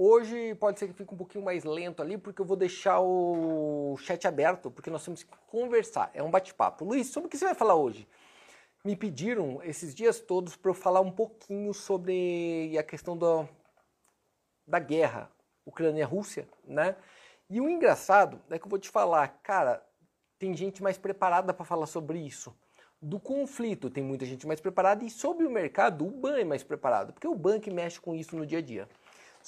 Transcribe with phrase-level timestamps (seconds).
[0.00, 3.96] Hoje pode ser que fique um pouquinho mais lento ali, porque eu vou deixar o
[3.98, 6.08] chat aberto, porque nós temos que conversar.
[6.14, 6.84] É um bate-papo.
[6.84, 8.06] Luiz, sobre o que você vai falar hoje?
[8.84, 13.48] Me pediram esses dias todos para eu falar um pouquinho sobre a questão da,
[14.64, 15.32] da guerra
[15.66, 16.94] Ucrânia-Rússia, né?
[17.50, 19.84] E o engraçado é que eu vou te falar, cara,
[20.38, 22.56] tem gente mais preparada para falar sobre isso.
[23.02, 26.62] Do conflito, tem muita gente mais preparada e sobre o mercado, o BAN é mais
[26.62, 28.88] preparado, porque o BAN que mexe com isso no dia a dia.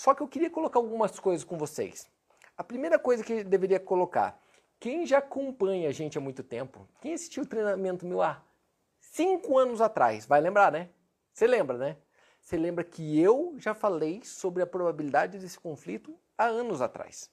[0.00, 2.10] Só que eu queria colocar algumas coisas com vocês.
[2.56, 4.42] A primeira coisa que deveria colocar,
[4.78, 8.42] quem já acompanha a gente há muito tempo, quem assistiu o treinamento meu há
[8.98, 10.88] cinco anos atrás, vai lembrar, né?
[11.34, 11.98] Você lembra, né?
[12.40, 17.30] Você lembra que eu já falei sobre a probabilidade desse conflito há anos atrás.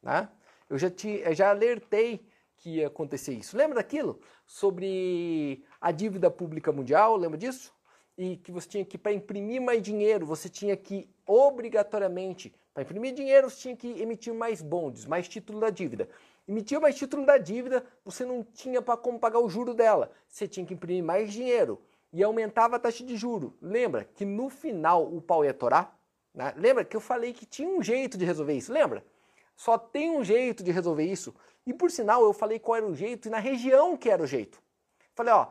[0.00, 0.28] Né?
[0.70, 2.24] Eu já, te, eu já alertei
[2.56, 3.56] que ia acontecer isso.
[3.56, 4.20] Lembra daquilo?
[4.46, 7.74] Sobre a dívida pública mundial, lembra disso?
[8.16, 13.14] E que você tinha que, para imprimir mais dinheiro, você tinha que obrigatoriamente, para imprimir
[13.14, 16.08] dinheiro, você tinha que emitir mais bondes, mais título da dívida.
[16.48, 20.12] Emitia mais título da dívida, você não tinha para como pagar o juro dela.
[20.28, 21.80] Você tinha que imprimir mais dinheiro
[22.12, 23.56] e aumentava a taxa de juro.
[23.60, 25.98] Lembra que no final o pau ia torar?
[26.32, 26.54] Né?
[26.56, 28.72] Lembra que eu falei que tinha um jeito de resolver isso?
[28.72, 29.04] Lembra?
[29.56, 31.34] Só tem um jeito de resolver isso.
[31.66, 34.26] E por sinal, eu falei qual era o jeito e na região que era o
[34.26, 34.62] jeito.
[35.14, 35.48] Falei, ó,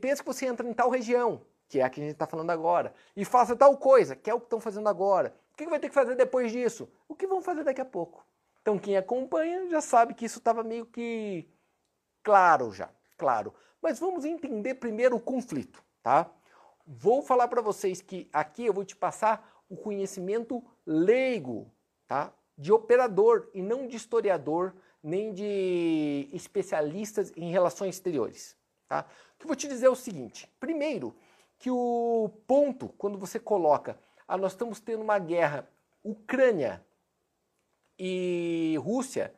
[0.00, 2.50] pensa que você entra em tal região, que é a que a gente está falando
[2.50, 5.34] agora, e faça tal coisa, que é o que estão fazendo agora.
[5.52, 6.88] O que vai ter que fazer depois disso?
[7.08, 8.24] O que vão fazer daqui a pouco?
[8.62, 11.48] Então quem acompanha já sabe que isso estava meio que
[12.22, 13.54] claro já, claro.
[13.80, 16.30] Mas vamos entender primeiro o conflito, tá?
[16.86, 21.70] Vou falar para vocês que aqui eu vou te passar o conhecimento leigo,
[22.06, 22.32] tá?
[22.58, 28.56] de operador e não de historiador nem de especialistas em relações exteriores.
[28.88, 29.06] Tá?
[29.34, 31.14] O que eu vou te dizer é o seguinte: primeiro,
[31.58, 35.68] que o ponto, quando você coloca, ah, nós estamos tendo uma guerra
[36.04, 36.84] Ucrânia
[37.98, 39.34] e Rússia,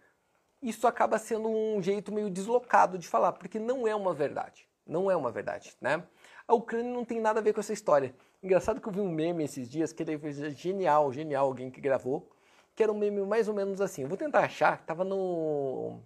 [0.62, 4.68] isso acaba sendo um jeito meio deslocado de falar, porque não é uma verdade.
[4.86, 6.02] Não é uma verdade, né?
[6.46, 8.14] A Ucrânia não tem nada a ver com essa história.
[8.42, 11.80] Engraçado que eu vi um meme esses dias que ele foi genial, genial, alguém que
[11.80, 12.28] gravou,
[12.74, 14.02] que era um meme mais ou menos assim.
[14.02, 16.00] Eu vou tentar achar, tava no.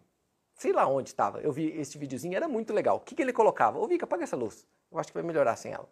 [0.55, 1.41] Sei lá onde estava.
[1.41, 2.99] Eu vi esse videozinho, era muito legal.
[2.99, 3.78] O que, que ele colocava?
[3.78, 4.67] Ô, Vika, apaga essa luz.
[4.93, 5.88] Eu acho que vai melhorar sem ela.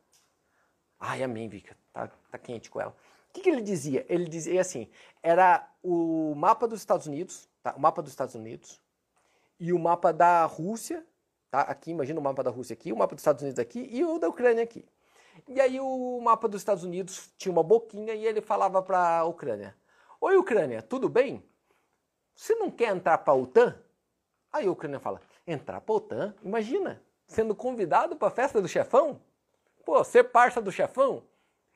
[1.04, 1.76] Ai, amém, Vika.
[1.92, 2.92] Tá, tá quente com ela.
[2.92, 4.06] O que, que ele dizia?
[4.08, 4.88] Ele dizia assim:
[5.20, 7.74] era o mapa dos Estados Unidos, tá?
[7.76, 8.80] o mapa dos Estados Unidos,
[9.58, 11.04] e o mapa da Rússia,
[11.50, 11.62] tá?
[11.62, 14.16] Aqui, imagina o mapa da Rússia aqui, o mapa dos Estados Unidos aqui e o
[14.16, 14.84] da Ucrânia aqui.
[15.48, 19.24] E aí o mapa dos Estados Unidos tinha uma boquinha e ele falava para a
[19.24, 19.76] Ucrânia:
[20.20, 21.42] Oi, Ucrânia, tudo bem?
[22.32, 23.76] Você não quer entrar para a OTAN?
[24.52, 26.34] Aí a Ucrânia fala: entrar para a OTAN?
[26.44, 29.20] Imagina, sendo convidado para a festa do chefão?
[29.84, 31.26] Pô, ser parça do chefão?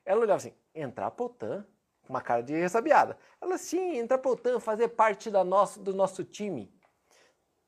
[0.04, 1.66] Ela olhava assim: entrar para a OTAN?
[2.02, 3.18] Com uma cara de ressabiada.
[3.40, 6.72] Ela, sim, entrar para a OTAN, fazer parte da nosso, do nosso time.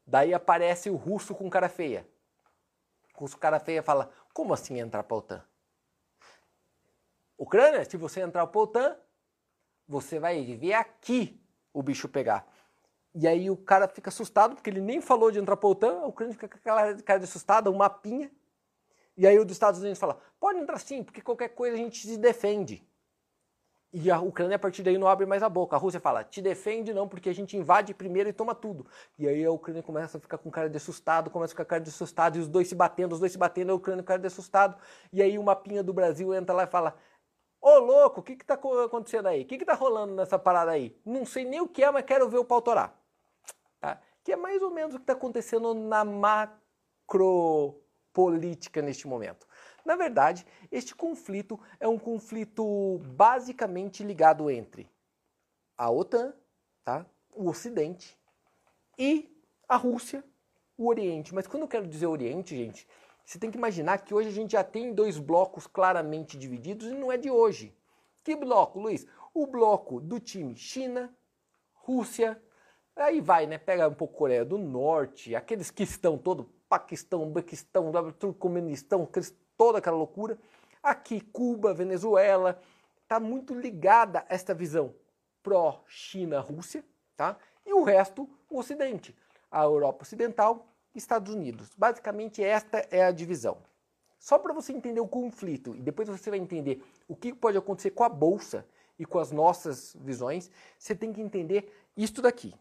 [0.07, 2.09] Daí aparece o russo com cara feia.
[3.17, 5.45] O russo com cara feia fala: como assim entrar para a OTAN?
[7.37, 8.97] Ucrânia, se você entrar para a OTAN,
[9.87, 11.41] você vai ver aqui
[11.73, 12.47] o bicho pegar.
[13.15, 16.01] E aí o cara fica assustado, porque ele nem falou de entrar para o OTAN,
[16.05, 18.31] o Ucrânia fica com aquela cara de assustada, um mapinha.
[19.19, 22.07] E aí o dos Estados Unidos fala, pode entrar sim, porque qualquer coisa a gente
[22.07, 22.87] se defende.
[23.93, 25.75] E a Ucrânia a partir daí não abre mais a boca.
[25.75, 28.87] A Rússia fala, te defende não, porque a gente invade primeiro e toma tudo.
[29.19, 31.71] E aí a Ucrânia começa a ficar com cara de assustado, começa a ficar com
[31.71, 34.07] cara de assustado, e os dois se batendo, os dois se batendo, a Ucrânia com
[34.07, 34.81] cara de assustado.
[35.13, 36.97] E aí o mapinha do Brasil entra lá e fala,
[37.61, 39.43] Ô louco, o que que tá acontecendo aí?
[39.43, 40.97] O que que tá rolando nessa parada aí?
[41.05, 42.97] Não sei nem o que é, mas quero ver o pau torar.
[43.81, 44.01] Tá?
[44.23, 46.05] Que é mais ou menos o que está acontecendo na
[48.19, 49.47] macropolítica neste momento.
[49.85, 54.91] Na verdade, este conflito é um conflito basicamente ligado entre
[55.77, 56.35] a OTAN,
[56.85, 57.07] tá?
[57.33, 58.19] o Ocidente,
[58.99, 59.33] e
[59.69, 60.25] a Rússia,
[60.77, 61.33] o Oriente.
[61.33, 62.87] Mas quando eu quero dizer Oriente, gente,
[63.25, 66.95] você tem que imaginar que hoje a gente já tem dois blocos claramente divididos e
[66.95, 67.75] não é de hoje.
[68.25, 69.07] Que bloco, Luiz?
[69.33, 71.15] O bloco do time China,
[71.73, 72.43] Rússia,
[72.97, 73.57] aí vai, né?
[73.57, 79.09] Pega um pouco Coreia do Norte, aqueles que estão todo, Paquistão, Bequistão, Turcomenistão,
[79.57, 80.39] toda aquela loucura.
[80.83, 82.61] Aqui, Cuba, Venezuela,
[83.07, 84.95] tá muito ligada esta visão
[85.43, 86.85] pró-China, Rússia,
[87.17, 87.37] tá?
[87.65, 89.17] E o resto, o Ocidente,
[89.51, 91.71] a Europa Ocidental Estados Unidos.
[91.77, 93.59] Basicamente, esta é a divisão.
[94.19, 97.93] Só para você entender o conflito e depois você vai entender o que pode acontecer
[97.93, 98.67] com a bolsa
[98.99, 102.53] e com as nossas visões, você tem que entender isto daqui.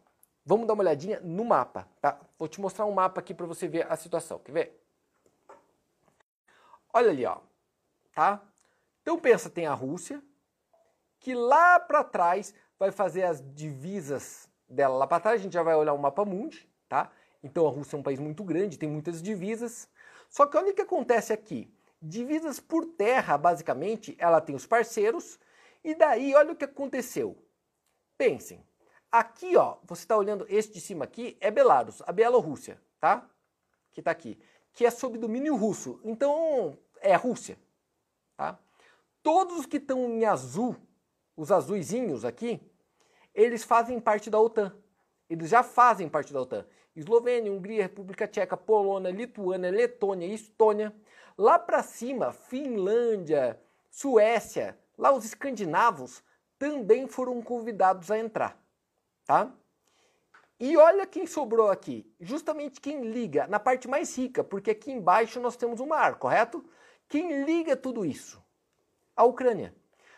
[0.48, 2.18] Vamos dar uma olhadinha no mapa, tá?
[2.40, 4.40] Vou te mostrar um mapa aqui para você ver a situação.
[4.40, 4.82] Quer ver?
[6.94, 7.40] Olha ali, ó.
[8.16, 8.42] Tá?
[9.02, 10.24] Então pensa, tem a Rússia,
[11.20, 15.42] que lá para trás vai fazer as divisas dela lá para trás.
[15.42, 17.12] A gente já vai olhar o mapa mundi, tá?
[17.44, 19.90] Então a Rússia é um país muito grande, tem muitas divisas.
[20.30, 21.70] Só que olha o que acontece aqui.
[22.02, 25.38] Divisas por terra, basicamente, ela tem os parceiros.
[25.84, 27.38] E daí, olha o que aconteceu.
[28.18, 28.66] Pensem.
[29.12, 33.28] Aqui, ó, você está olhando este de cima aqui, é Belarus, a Bielorrússia, tá?
[33.92, 34.38] Que está aqui.
[34.74, 36.00] Que é sob domínio russo.
[36.04, 37.58] Então, é a Rússia,
[38.36, 38.60] tá?
[39.24, 40.76] Todos os que estão em azul,
[41.36, 42.62] os azuizinhos aqui,
[43.34, 44.76] eles fazem parte da OTAN.
[45.30, 46.66] Eles já fazem parte da OTAN.
[46.96, 50.94] Eslovênia, Hungria, República Tcheca, Polônia, Lituânia, Letônia, Estônia.
[51.38, 53.60] Lá para cima, Finlândia,
[53.92, 56.24] Suécia, lá os escandinavos
[56.58, 58.60] também foram convidados a entrar,
[59.28, 59.54] tá?
[60.60, 65.40] E olha quem sobrou aqui, justamente quem liga na parte mais rica, porque aqui embaixo
[65.40, 66.66] nós temos um mar, correto?
[67.08, 68.44] Quem liga tudo isso?
[69.16, 69.76] A Ucrânia.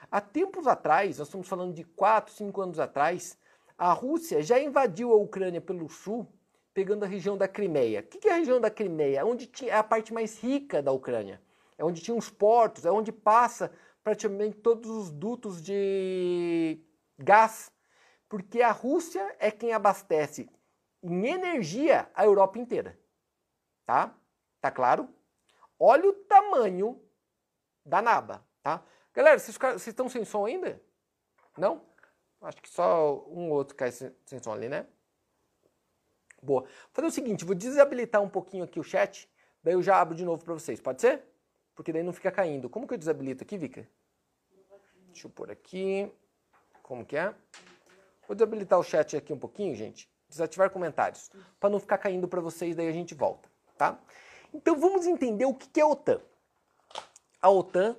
[0.10, 3.38] Há tempos atrás, nós estamos falando de 4, 5 anos atrás,
[3.78, 6.26] a Rússia já invadiu a Ucrânia pelo sul
[6.74, 8.00] pegando a região da Crimeia.
[8.00, 9.26] O que é a região da Crimeia?
[9.26, 11.42] Onde tinha, é a parte mais rica da Ucrânia.
[11.78, 13.72] É onde tinha os portos, é onde passa
[14.04, 16.80] praticamente todos os dutos de
[17.18, 17.72] gás,
[18.30, 20.48] porque a Rússia é quem abastece
[21.02, 22.98] em energia a Europa inteira.
[23.86, 24.16] Tá?
[24.62, 25.10] Tá claro?
[25.80, 27.02] Olha o tamanho
[27.84, 28.84] da naba, tá?
[29.14, 30.80] Galera, vocês, vocês estão sem som ainda?
[31.58, 31.84] Não?
[32.42, 34.86] Acho que só um outro cai sem, sem som ali, né?
[36.42, 36.62] Boa.
[36.62, 39.30] Vou fazer o seguinte, vou desabilitar um pouquinho aqui o chat,
[39.64, 40.80] daí eu já abro de novo para vocês.
[40.80, 41.24] Pode ser?
[41.74, 42.70] Porque daí não fica caindo.
[42.70, 43.90] Como que eu desabilito aqui, Vika?
[45.08, 46.12] Deixa eu pôr aqui.
[46.84, 47.34] Como que é?
[48.30, 50.10] Vou desabilitar o chat aqui um pouquinho, gente.
[50.30, 51.30] Desativar comentários.
[51.60, 54.00] Para não ficar caindo para vocês, daí a gente volta, tá?
[54.54, 56.22] Então vamos entender o que é a OTAN.
[57.42, 57.98] A OTAN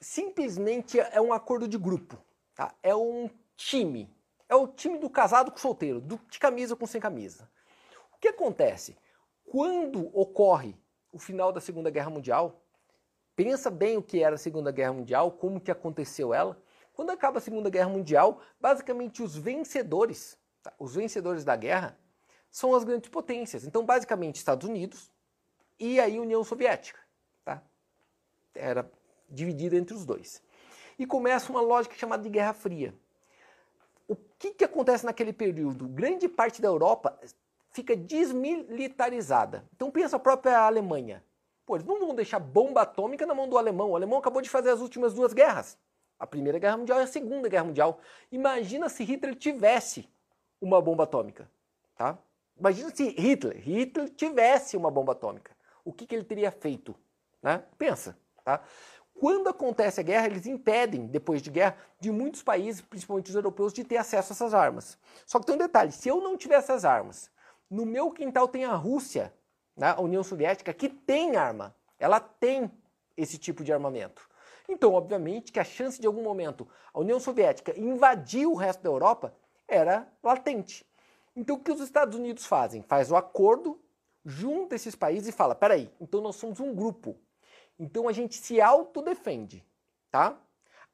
[0.00, 2.16] simplesmente é um acordo de grupo.
[2.54, 2.72] Tá?
[2.84, 4.08] É um time.
[4.48, 7.50] É o time do casado com o solteiro, do, de camisa com sem camisa
[8.22, 8.96] que acontece?
[9.44, 10.76] Quando ocorre
[11.12, 12.62] o final da Segunda Guerra Mundial,
[13.34, 16.56] pensa bem o que era a Segunda Guerra Mundial, como que aconteceu ela.
[16.92, 20.72] Quando acaba a Segunda Guerra Mundial, basicamente os vencedores, tá?
[20.78, 21.98] os vencedores da guerra,
[22.50, 23.64] são as grandes potências.
[23.64, 25.10] Então, basicamente, Estados Unidos
[25.80, 27.00] e aí União Soviética.
[27.44, 27.62] Tá?
[28.54, 28.90] Era
[29.28, 30.42] dividida entre os dois.
[30.98, 32.94] E começa uma lógica chamada de Guerra Fria.
[34.06, 35.88] O que, que acontece naquele período?
[35.88, 37.18] Grande parte da Europa
[37.70, 39.64] fica desmilitarizada.
[39.74, 41.24] Então pensa a própria Alemanha.
[41.64, 43.90] Pô, eles não vão deixar bomba atômica na mão do alemão.
[43.90, 45.78] O alemão acabou de fazer as últimas duas guerras.
[46.22, 47.98] A Primeira Guerra Mundial e a Segunda Guerra Mundial.
[48.30, 50.08] Imagina se Hitler tivesse
[50.60, 51.50] uma bomba atômica,
[51.96, 52.16] tá?
[52.56, 55.50] Imagina se Hitler, Hitler tivesse uma bomba atômica.
[55.84, 56.94] O que, que ele teria feito,
[57.42, 57.64] né?
[57.76, 58.62] Pensa, tá?
[59.12, 63.72] Quando acontece a guerra, eles impedem, depois de guerra, de muitos países, principalmente os europeus,
[63.72, 64.96] de ter acesso a essas armas.
[65.26, 67.32] Só que tem um detalhe: se eu não tiver essas armas,
[67.68, 69.34] no meu quintal tem a Rússia,
[69.76, 71.74] né, a União Soviética, que tem arma.
[71.98, 72.70] Ela tem
[73.16, 74.30] esse tipo de armamento.
[74.68, 78.88] Então, obviamente, que a chance de algum momento a União Soviética invadir o resto da
[78.88, 79.34] Europa
[79.66, 80.86] era latente.
[81.34, 82.82] Então, o que os Estados Unidos fazem?
[82.82, 83.80] Faz o acordo,
[84.24, 87.16] junta esses países e fala: peraí, então nós somos um grupo.
[87.78, 89.64] Então a gente se autodefende,
[90.10, 90.38] tá?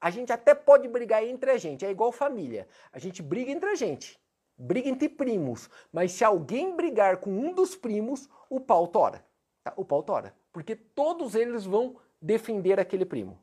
[0.01, 2.67] A gente até pode brigar entre a gente, é igual família.
[2.91, 4.19] A gente briga entre a gente
[4.59, 9.25] briga entre primos, mas se alguém brigar com um dos primos, o pau tora.
[9.63, 9.73] Tá?
[9.77, 10.35] O pau tora.
[10.51, 13.39] Porque todos eles vão defender aquele primo.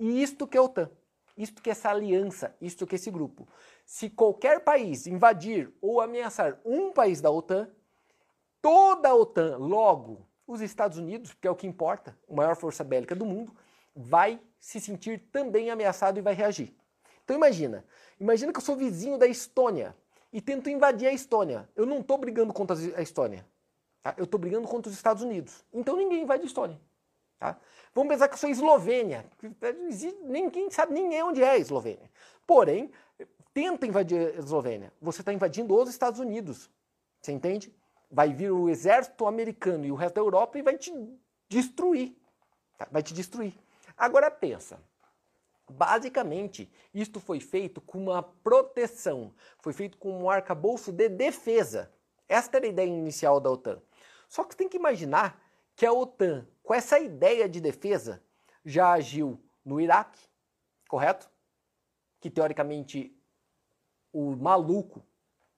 [0.00, 0.90] E isto que é a OTAN.
[1.36, 3.46] Isto que é essa aliança, isto que é esse grupo.
[3.84, 7.70] Se qualquer país invadir ou ameaçar um país da OTAN,
[8.60, 12.82] toda a OTAN, logo os Estados Unidos, que é o que importa, a maior força
[12.82, 13.54] bélica do mundo,
[13.94, 16.74] vai se sentir também ameaçado e vai reagir.
[17.24, 17.84] Então imagina,
[18.18, 19.94] imagina que eu sou vizinho da Estônia
[20.32, 21.68] e tento invadir a Estônia.
[21.76, 23.46] Eu não estou brigando contra a Estônia.
[24.02, 24.14] Tá?
[24.16, 25.64] Eu estou brigando contra os Estados Unidos.
[25.72, 26.80] Então ninguém invade a Estônia.
[27.40, 27.58] Tá?
[27.94, 29.24] Vamos pensar que eu sou Eslovênia.
[30.22, 32.10] Ninguém sabe nem onde é a Eslovênia.
[32.46, 32.92] Porém,
[33.54, 34.92] tenta invadir a Eslovênia.
[35.00, 36.70] Você está invadindo os Estados Unidos.
[37.20, 37.74] Você entende?
[38.10, 40.92] Vai vir o exército americano e o resto da Europa e vai te
[41.48, 42.14] destruir.
[42.76, 42.86] Tá?
[42.92, 43.54] Vai te destruir.
[43.96, 44.78] Agora pensa.
[45.66, 51.90] Basicamente, isto foi feito com uma proteção, foi feito com um arcabouço de defesa.
[52.28, 53.80] Esta era a ideia inicial da OTAN.
[54.28, 55.40] Só que tem que imaginar
[55.76, 58.22] que a OTAN, com essa ideia de defesa,
[58.64, 60.20] já agiu no Iraque,
[60.88, 61.28] correto?
[62.20, 63.12] Que teoricamente
[64.12, 65.04] o maluco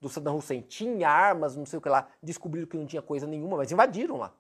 [0.01, 3.27] do Saddam Hussein tinha armas, não sei o que lá, descobriram que não tinha coisa
[3.27, 4.35] nenhuma, mas invadiram lá.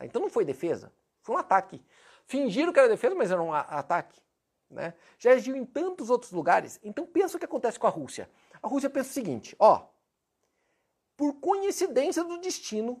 [0.00, 0.92] Então não foi defesa,
[1.22, 1.80] foi um ataque.
[2.24, 4.20] Fingiram que era defesa, mas era um ataque.
[4.68, 4.94] Né?
[5.20, 6.80] Já agiu em tantos outros lugares.
[6.82, 8.28] Então pensa o que acontece com a Rússia.
[8.60, 9.86] A Rússia pensa o seguinte, ó,
[11.16, 13.00] por coincidência do destino,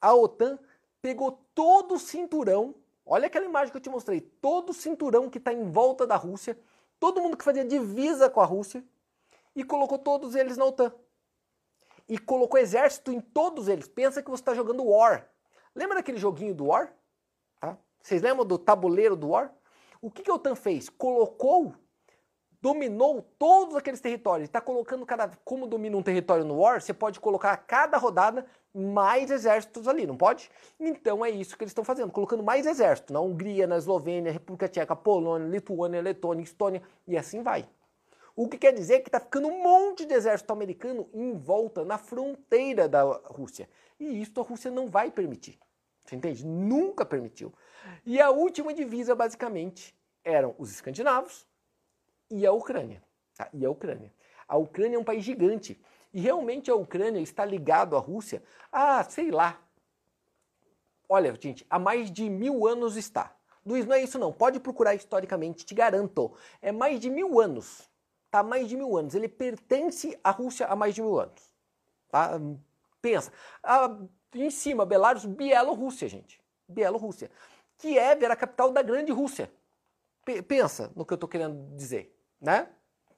[0.00, 0.56] a OTAN
[1.04, 5.36] pegou todo o cinturão, olha aquela imagem que eu te mostrei, todo o cinturão que
[5.36, 6.58] está em volta da Rússia,
[6.98, 8.82] todo mundo que fazia divisa com a Rússia,
[9.54, 10.94] e colocou todos eles na OTAN.
[12.08, 13.86] E colocou exército em todos eles.
[13.86, 15.28] Pensa que você está jogando War.
[15.74, 16.90] Lembra daquele joguinho do War?
[17.60, 17.76] Tá?
[18.02, 19.54] Vocês lembram do tabuleiro do War?
[20.00, 20.88] O que, que a OTAN fez?
[20.88, 21.74] Colocou
[22.64, 25.30] dominou todos aqueles territórios, está colocando cada.
[25.44, 30.06] Como domina um território no War, você pode colocar a cada rodada mais exércitos ali,
[30.06, 30.50] não pode?
[30.80, 34.66] Então é isso que eles estão fazendo, colocando mais exército na Hungria, na Eslovênia, República
[34.66, 37.68] Tcheca, Polônia, Lituânia, Letônia, Estônia e assim vai.
[38.34, 41.98] O que quer dizer que está ficando um monte de exército americano em volta, na
[41.98, 43.68] fronteira da Rússia.
[44.00, 45.58] E isso a Rússia não vai permitir.
[46.02, 46.46] Você entende?
[46.46, 47.52] Nunca permitiu.
[48.06, 49.94] E a última divisa, basicamente,
[50.24, 51.46] eram os escandinavos,
[52.30, 53.02] e a Ucrânia.
[53.36, 53.48] Tá?
[53.52, 54.12] E a Ucrânia.
[54.46, 55.80] A Ucrânia é um país gigante.
[56.12, 59.60] E realmente a Ucrânia está ligado à Rússia há, sei lá.
[61.08, 63.36] Olha, gente, há mais de mil anos está.
[63.66, 64.32] Luiz, não é isso não.
[64.32, 66.32] Pode procurar historicamente, te garanto.
[66.62, 67.90] É mais de mil anos.
[68.30, 68.42] Tá?
[68.42, 69.14] Mais de mil anos.
[69.14, 71.52] Ele pertence à Rússia há mais de mil anos.
[72.08, 72.40] Tá?
[73.02, 73.32] Pensa.
[73.62, 73.98] Ah,
[74.34, 76.40] em cima, Belarus, Bielorrússia, gente.
[76.68, 77.30] Bielorrússia.
[77.78, 79.50] Kiev era a capital da grande Rússia.
[80.24, 82.68] P pensa no que eu estou querendo dizer né?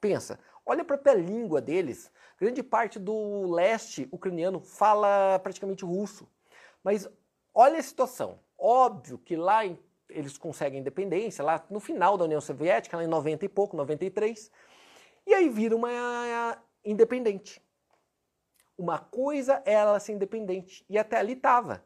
[0.01, 2.11] Pensa, olha a própria língua deles.
[2.39, 6.29] Grande parte do leste ucraniano fala praticamente russo.
[6.83, 7.09] Mas
[7.55, 8.39] olha a situação.
[8.59, 9.63] Óbvio que lá
[10.09, 14.51] eles conseguem independência, lá no final da União Soviética, lá em 90 e pouco, 93.
[15.27, 15.91] E aí vira uma
[16.85, 17.61] independente.
[18.79, 21.85] Uma coisa é ela ser independente, e até ali estava.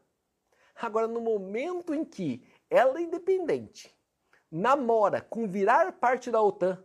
[0.75, 3.95] Agora, no momento em que ela é independente,
[4.51, 6.83] namora com virar parte da OTAN,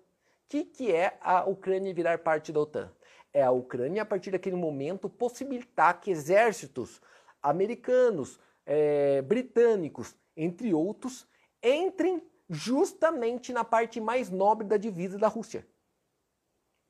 [0.48, 2.92] que, que é a Ucrânia virar parte da OTAN?
[3.32, 7.00] É a Ucrânia, a partir daquele momento, possibilitar que exércitos
[7.42, 11.26] americanos, é, britânicos, entre outros,
[11.62, 15.66] entrem justamente na parte mais nobre da divisa da Rússia.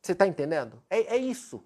[0.02, 0.82] Você está entendendo?
[0.88, 1.64] É, é, isso.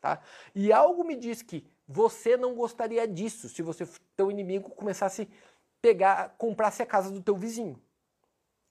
[0.00, 0.22] Tá?
[0.54, 5.26] E algo me diz que você não gostaria disso se você, teu inimigo, começasse a
[5.82, 7.82] pegar, comprasse a casa do teu vizinho.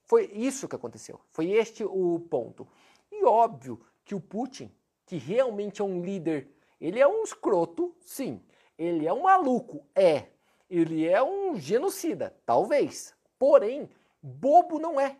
[0.10, 1.22] Foi isso que aconteceu.
[1.30, 2.68] Foi este o ponto.
[3.12, 4.74] E óbvio que o Putin,
[5.06, 6.50] que realmente é um líder,
[6.82, 8.42] ele é um escroto, sim.
[8.76, 10.30] Ele é um maluco, é.
[10.68, 13.14] Ele é um genocida, talvez.
[13.38, 13.88] Porém,
[14.20, 15.16] bobo não é.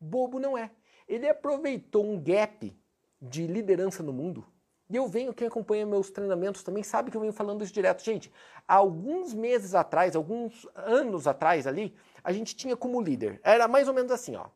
[0.00, 0.70] Bobo não é.
[1.06, 2.74] Ele aproveitou um gap
[3.20, 4.46] de liderança no mundo.
[4.88, 8.02] E eu venho, quem acompanha meus treinamentos também sabe que eu venho falando isso direto.
[8.02, 8.32] Gente,
[8.66, 13.38] alguns meses atrás, alguns anos atrás ali, a gente tinha como líder.
[13.44, 14.46] Era mais ou menos assim, ó.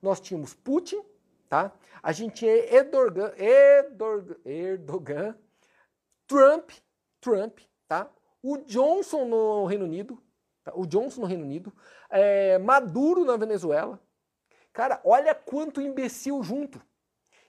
[0.00, 1.02] Nós tínhamos Putin,
[1.48, 1.72] tá?
[2.02, 5.36] A gente tinha Erdogan, Erdogan, Erdogan
[6.26, 6.70] Trump,
[7.20, 8.10] Trump, tá?
[8.42, 10.22] O Johnson no Reino Unido,
[10.62, 10.72] tá?
[10.74, 11.72] o Johnson no Reino Unido,
[12.10, 14.00] é, Maduro na Venezuela.
[14.72, 16.80] Cara, olha quanto imbecil junto.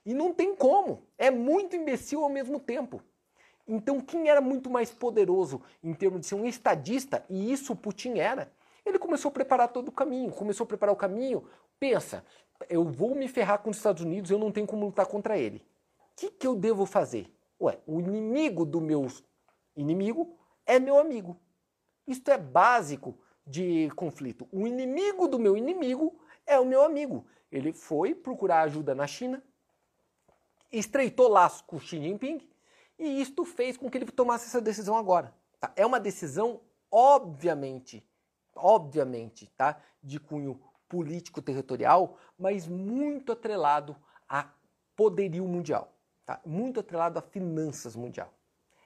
[0.04, 1.06] E não tem como.
[1.18, 3.02] É muito imbecil ao mesmo tempo.
[3.66, 8.18] Então, quem era muito mais poderoso em termos de ser um estadista, e isso Putin
[8.18, 8.50] era,
[8.88, 11.48] ele começou a preparar todo o caminho, começou a preparar o caminho.
[11.78, 12.24] Pensa,
[12.68, 15.58] eu vou me ferrar com os Estados Unidos, eu não tenho como lutar contra ele.
[15.58, 17.32] O que, que eu devo fazer?
[17.60, 19.06] Ué, o inimigo do meu
[19.76, 21.40] inimigo é meu amigo.
[22.06, 24.48] Isto é básico de conflito.
[24.52, 27.26] O inimigo do meu inimigo é o meu amigo.
[27.50, 29.42] Ele foi procurar ajuda na China,
[30.70, 32.46] estreitou laços com Xi Jinping
[32.98, 35.34] e isto fez com que ele tomasse essa decisão agora.
[35.58, 35.72] Tá?
[35.76, 38.06] É uma decisão, obviamente,
[38.60, 39.80] obviamente, tá?
[40.02, 43.96] De cunho político territorial, mas muito atrelado
[44.28, 44.48] a
[44.96, 45.92] poderio mundial,
[46.24, 46.40] tá?
[46.44, 48.32] Muito atrelado a finanças mundial.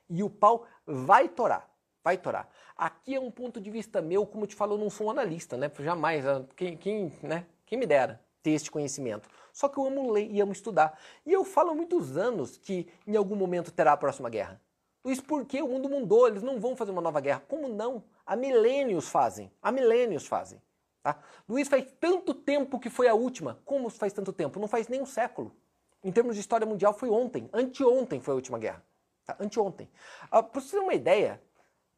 [0.08, 1.70] E o pau vai torar,
[2.02, 2.48] vai torar.
[2.76, 5.10] Aqui é um ponto de vista meu, como eu te falo, eu não sou um
[5.10, 5.70] analista, né?
[5.78, 7.46] Jamais, ah, quem, quem, né?
[7.64, 9.28] quem me dera ter este conhecimento.
[9.52, 10.98] Só que eu amo ler e amo estudar.
[11.24, 14.60] E eu falo há muitos anos que em algum momento terá a próxima guerra.
[15.04, 16.28] Luiz, por que o mundo mudou?
[16.28, 17.42] Eles não vão fazer uma nova guerra.
[17.48, 18.04] Como não?
[18.32, 19.52] Há milênios fazem.
[19.60, 20.58] Há milênios fazem.
[21.02, 21.22] Tá?
[21.46, 23.60] Luiz, faz tanto tempo que foi a última.
[23.62, 24.58] Como faz tanto tempo?
[24.58, 25.54] Não faz nem um século.
[26.02, 27.50] Em termos de história mundial, foi ontem.
[27.52, 28.82] Anteontem foi a última guerra.
[29.26, 29.36] Tá?
[29.38, 29.86] Anteontem.
[30.30, 31.42] Ah, Para você ter uma ideia,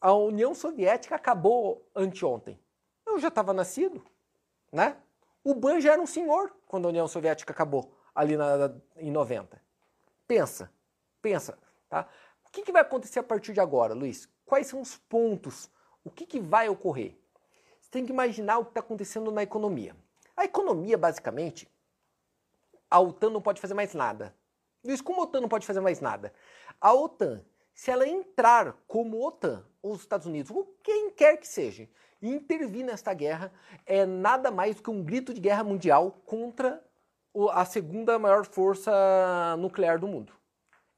[0.01, 2.59] a União Soviética acabou anteontem.
[3.07, 4.05] Eu já estava nascido.
[4.73, 4.97] Né?
[5.45, 9.63] O Ban já era um senhor quando a União Soviética acabou, ali na, em 90.
[10.27, 10.69] Pensa,
[11.23, 11.57] pensa.
[11.89, 12.09] Tá?
[12.45, 14.29] O que, que vai acontecer a partir de agora, Luiz?
[14.45, 15.71] Quais são os pontos
[16.05, 17.17] o que, que vai ocorrer?
[17.81, 19.97] Você tem que imaginar o que está acontecendo na economia.
[20.37, 21.69] A economia, basicamente,
[22.91, 24.35] a OTAN não pode fazer mais nada.
[24.85, 26.33] Luiz, como a OTAN não pode fazer mais nada?
[26.81, 27.43] A OTAN,
[27.73, 31.89] se ela entrar como OTAN, ou os Estados Unidos, ou quem quer que seja,
[32.21, 33.53] e intervir nesta guerra,
[33.87, 36.83] é nada mais do que um grito de guerra mundial contra
[37.53, 38.93] a segunda maior força
[39.59, 40.33] nuclear do mundo.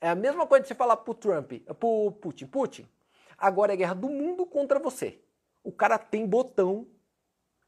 [0.00, 2.88] É a mesma coisa de você falar pro Trump, pro Putin, Putin,
[3.38, 5.20] agora é guerra do mundo contra você.
[5.62, 6.86] O cara tem botão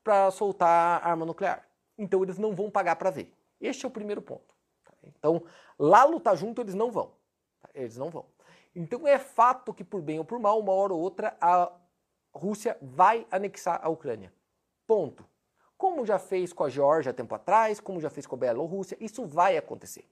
[0.02, 1.68] para soltar arma nuclear.
[1.96, 3.34] Então eles não vão pagar para ver.
[3.60, 4.54] Este é o primeiro ponto.
[5.02, 5.44] Então,
[5.78, 7.12] lá lutar junto eles não vão.
[7.74, 8.26] Eles não vão.
[8.74, 11.72] Então é fato que por bem ou por mal, uma hora ou outra, a
[12.32, 14.32] Rússia vai anexar a Ucrânia.
[14.86, 15.24] Ponto.
[15.76, 19.24] Como já fez com a Geórgia tempo atrás, como já fez com a Bielorrússia, isso
[19.24, 20.08] vai acontecer.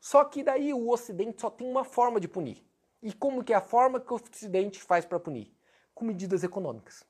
[0.00, 2.62] Só que daí o Ocidente só tem uma forma de punir.
[3.04, 5.54] E como que é a forma que o Ocidente faz para punir?
[5.94, 7.04] Com medidas econômicas,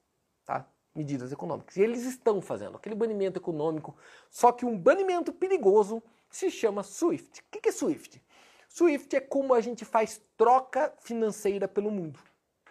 [0.44, 0.68] tá?
[0.92, 1.76] Medidas econômicas.
[1.76, 3.96] E eles estão fazendo aquele banimento econômico,
[4.28, 7.42] só que um banimento perigoso se chama SWIFT.
[7.42, 8.20] O que é SWIFT?
[8.68, 12.18] SWIFT é como a gente faz troca financeira pelo mundo.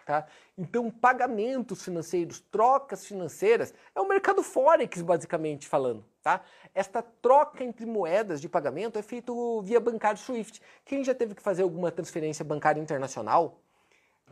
[0.04, 0.26] Tá?
[0.58, 6.04] Então, pagamentos financeiros, trocas financeiras, é o mercado Forex, basicamente falando.
[6.24, 6.40] Tá?
[6.74, 10.58] Esta troca entre moedas de pagamento é feito via bancário SWIFT.
[10.82, 13.60] Quem já teve que fazer alguma transferência bancária internacional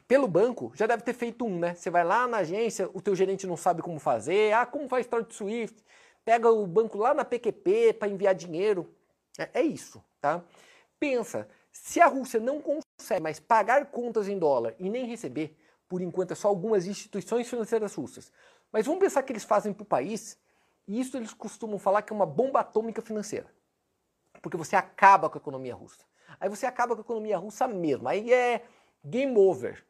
[0.08, 1.74] pelo banco, já deve ter feito um, né?
[1.74, 5.06] Você vai lá na agência, o teu gerente não sabe como fazer, ah, como faz
[5.06, 5.84] de SWIFT,
[6.24, 8.90] pega o banco lá na PQP para enviar dinheiro.
[9.38, 10.42] É, é isso, tá?
[10.98, 15.54] Pensa, se a Rússia não consegue mais pagar contas em dólar e nem receber,
[15.86, 18.32] por enquanto é só algumas instituições financeiras russas.
[18.72, 20.38] Mas vamos pensar que eles fazem para o país,
[20.86, 23.52] isso eles costumam falar que é uma bomba atômica financeira.
[24.40, 26.04] Porque você acaba com a economia russa.
[26.40, 28.08] Aí você acaba com a economia russa mesmo.
[28.08, 28.64] Aí é
[29.04, 29.86] game over.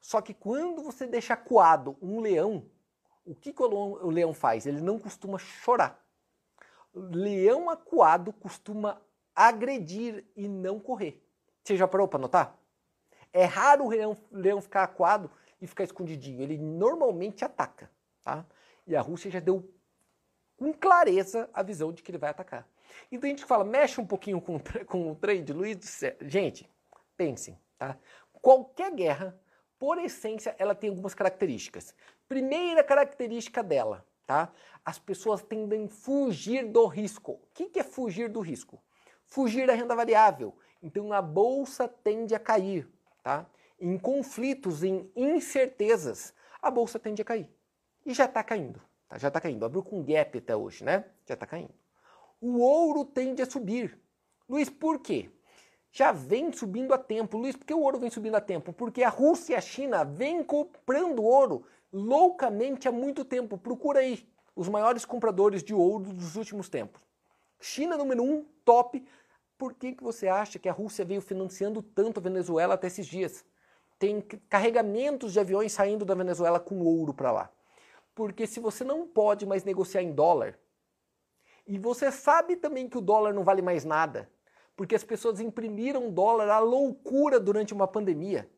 [0.00, 2.68] Só que quando você deixa acuado um leão,
[3.24, 4.66] o que, que o leão faz?
[4.66, 6.04] Ele não costuma chorar.
[6.94, 9.00] Leão acuado costuma
[9.34, 11.22] agredir e não correr.
[11.62, 12.58] Você já parou para notar?
[13.32, 15.30] É raro o leão, leão ficar acuado
[15.60, 16.40] e ficar escondidinho.
[16.40, 17.90] Ele normalmente ataca.
[18.22, 18.46] Tá?
[18.86, 19.68] E a Rússia já deu
[20.56, 22.66] com clareza a visão de que ele vai atacar.
[23.10, 26.16] Então a gente fala, mexe um pouquinho com, com o trade, Luiz do céu.
[26.22, 26.68] Gente,
[27.16, 27.98] pensem, tá?
[28.32, 29.38] Qualquer guerra,
[29.78, 31.94] por essência, ela tem algumas características.
[32.28, 34.52] Primeira característica dela, tá?
[34.84, 37.32] As pessoas tendem a fugir do risco.
[37.32, 38.82] O que é fugir do risco?
[39.24, 40.56] Fugir da renda variável.
[40.82, 42.88] Então a bolsa tende a cair
[43.26, 43.44] tá?
[43.80, 47.50] Em conflitos, em incertezas, a bolsa tende a cair.
[48.04, 49.18] E já está caindo, tá?
[49.18, 49.64] já está caindo.
[49.64, 51.04] Abriu com gap até hoje, né?
[51.24, 51.74] Já está caindo.
[52.40, 53.98] O ouro tende a subir.
[54.48, 55.30] Luiz, por quê?
[55.90, 57.38] Já vem subindo a tempo.
[57.38, 58.72] Luiz, por que o ouro vem subindo a tempo?
[58.72, 63.56] Porque a Rússia e a China vêm comprando ouro loucamente há muito tempo.
[63.56, 67.00] Procura aí os maiores compradores de ouro dos últimos tempos.
[67.58, 69.02] China número um, top,
[69.56, 73.06] por que, que você acha que a Rússia veio financiando tanto a Venezuela até esses
[73.06, 73.44] dias?
[73.98, 77.50] Tem carregamentos de aviões saindo da Venezuela com ouro para lá.
[78.16, 80.58] Porque se você não pode mais negociar em dólar,
[81.64, 84.28] e você sabe também que o dólar não vale mais nada,
[84.74, 88.50] porque as pessoas imprimiram dólar à loucura durante uma pandemia.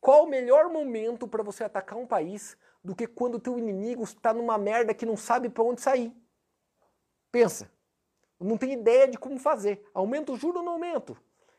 [0.00, 4.04] Qual o melhor momento para você atacar um país do que quando o teu inimigo
[4.04, 6.14] está numa merda que não sabe para onde sair?
[7.32, 7.68] Pensa
[8.40, 9.84] não tenho ideia de como fazer.
[9.92, 11.16] Aumento o juro ou não aumento?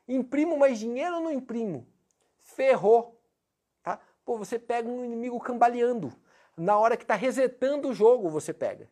[0.07, 1.87] Imprimo mais dinheiro ou não imprimo?
[2.39, 3.21] Ferrou.
[3.83, 3.99] Tá?
[4.25, 6.11] Pô, você pega um inimigo cambaleando.
[6.61, 8.87] Na hora que está resetando o jogo, você pega.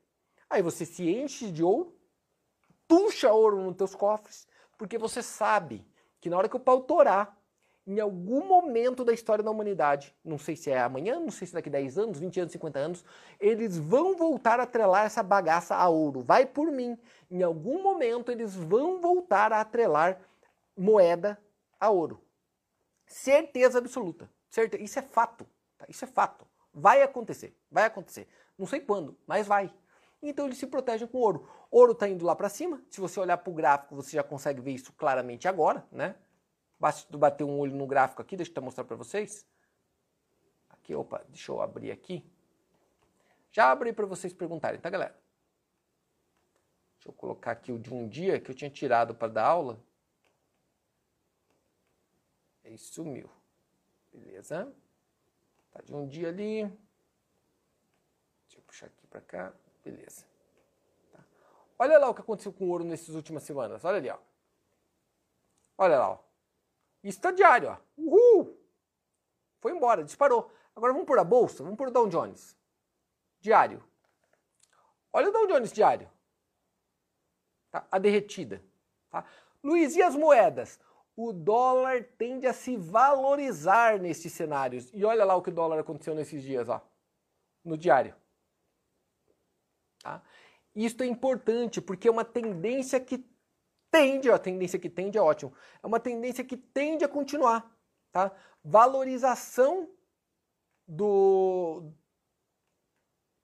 [0.49, 1.95] Aí você se enche de ouro,
[2.88, 5.86] tuxa ouro nos teus cofres, porque você sabe
[6.19, 7.38] que na hora que o pau torar,
[7.86, 11.53] em algum momento da história da humanidade, não sei se é amanhã, não sei se
[11.53, 13.05] daqui 10 anos, 20 anos, 50 anos,
[13.39, 16.21] eles vão voltar a atrelar essa bagaça a ouro.
[16.21, 16.97] Vai por mim.
[17.29, 20.19] Em algum momento eles vão voltar a atrelar
[20.75, 21.39] moeda
[21.79, 22.19] a ouro.
[23.05, 24.27] Certeza absoluta.
[24.49, 24.84] Certeza.
[24.84, 25.45] Isso é fato.
[25.77, 25.86] Tá?
[25.88, 26.48] Isso é fato.
[26.73, 27.55] Vai acontecer.
[27.71, 28.27] Vai acontecer.
[28.58, 29.73] Não sei quando, mas vai.
[30.21, 31.49] Então eles se protegem com ouro.
[31.71, 32.82] Ouro está indo lá para cima.
[32.89, 36.15] Se você olhar para o gráfico, você já consegue ver isso claramente agora, né?
[36.79, 39.45] Basta bater um olho no gráfico aqui, deixa eu mostrar para vocês.
[40.69, 42.25] Aqui, opa, deixa eu abrir aqui.
[43.51, 45.17] Já abri para vocês perguntarem, tá, galera?
[46.95, 49.82] Deixa eu colocar aqui o de um dia que eu tinha tirado para dar aula.
[52.63, 53.29] E sumiu.
[54.12, 54.73] Beleza?
[55.71, 56.63] Tá de um dia ali.
[58.43, 59.53] Deixa eu puxar aqui para cá.
[59.84, 60.25] Beleza.
[61.12, 61.23] Tá.
[61.77, 63.84] Olha lá o que aconteceu com o ouro nessas últimas semanas.
[63.84, 64.17] Olha ali, ó.
[65.77, 66.19] Olha lá, ó.
[67.03, 67.77] Isso tá diário, ó.
[67.97, 68.58] Uhul!
[69.60, 70.51] Foi embora, disparou.
[70.75, 72.55] Agora vamos por a bolsa, vamos por o Dow Jones.
[73.39, 73.84] Diário.
[75.12, 76.10] Olha o Dow Jones diário.
[77.71, 77.88] Tá?
[77.91, 78.63] A derretida.
[79.10, 79.25] Tá?
[79.63, 80.79] Luiz, e as moedas?
[81.21, 84.89] O dólar tende a se valorizar nesses cenários.
[84.93, 86.82] E olha lá o que o dólar aconteceu nesses dias, ó,
[87.62, 88.15] no diário.
[90.01, 90.23] Tá?
[90.73, 93.21] Isso é importante porque é uma tendência que
[93.91, 95.53] tende, ó, a tendência que tende é ótimo,
[95.84, 97.69] é uma tendência que tende a continuar.
[98.13, 98.32] Tá?
[98.63, 99.89] Valorização
[100.88, 101.91] do,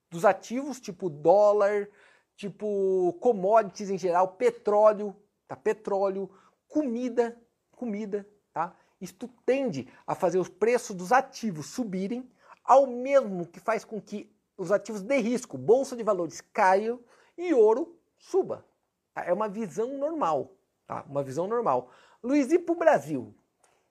[0.09, 1.89] dos ativos, tipo dólar,
[2.37, 5.13] tipo commodities em geral, petróleo,
[5.45, 5.57] tá?
[5.57, 6.31] petróleo,
[6.69, 7.37] comida,
[7.75, 8.75] comida, tá?
[8.99, 12.29] Isto tende a fazer os preços dos ativos subirem,
[12.63, 16.99] ao mesmo que faz com que os ativos de risco, bolsa de valores, caiam
[17.37, 18.65] e ouro suba.
[19.13, 19.23] Tá?
[19.25, 20.51] É uma visão normal,
[20.87, 21.05] tá?
[21.07, 21.91] Uma visão normal.
[22.23, 23.35] Luiz, e para o Brasil?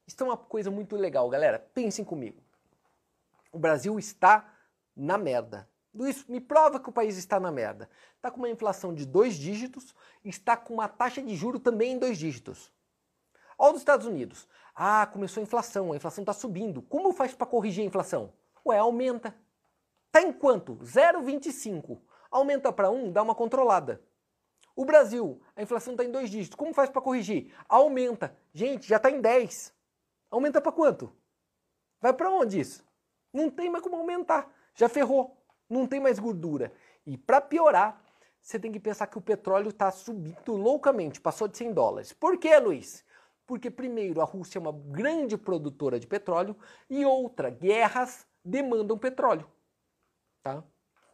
[0.06, 1.58] Isso é uma coisa muito legal, galera.
[1.72, 2.42] Pensem comigo.
[3.52, 4.52] O Brasil está
[4.96, 5.68] na merda.
[5.94, 7.88] Luiz, me prova que o país está na merda.
[8.16, 9.94] Está com uma inflação de dois dígitos,
[10.24, 12.72] está com uma taxa de juro também em dois dígitos.
[13.58, 14.48] Olha os Estados Unidos.
[14.74, 16.82] Ah, começou a inflação, a inflação está subindo.
[16.82, 18.32] Como faz para corrigir a inflação?
[18.66, 19.34] Ué, aumenta.
[20.06, 20.76] Está em quanto?
[20.76, 22.00] 0,25.
[22.30, 24.02] Aumenta para 1, dá uma controlada.
[24.76, 26.56] O Brasil, a inflação está em dois dígitos.
[26.56, 27.52] Como faz para corrigir?
[27.68, 28.36] Aumenta.
[28.52, 29.72] Gente, já está em 10.
[30.30, 31.12] Aumenta para quanto?
[32.00, 32.84] Vai para onde isso?
[33.32, 34.52] Não tem mais como aumentar.
[34.74, 35.36] Já ferrou.
[35.70, 36.72] Não tem mais gordura.
[37.06, 38.02] E para piorar,
[38.40, 41.20] você tem que pensar que o petróleo está subindo loucamente.
[41.20, 42.12] Passou de 100 dólares.
[42.12, 43.04] Por quê, Luiz?
[43.46, 46.56] Porque, primeiro, a Rússia é uma grande produtora de petróleo
[46.88, 49.46] e outra, guerras demandam petróleo.
[50.42, 50.64] Tá?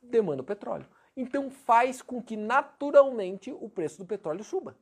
[0.03, 0.87] Demandam petróleo.
[1.17, 4.77] Então faz com que naturalmente o preço do petróleo suba.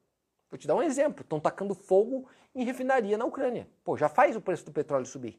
[0.50, 1.22] Vou te dar um exemplo.
[1.22, 3.68] Estão tacando fogo em refinaria na Ucrânia.
[3.84, 5.38] Pô, já faz o preço do petróleo subir.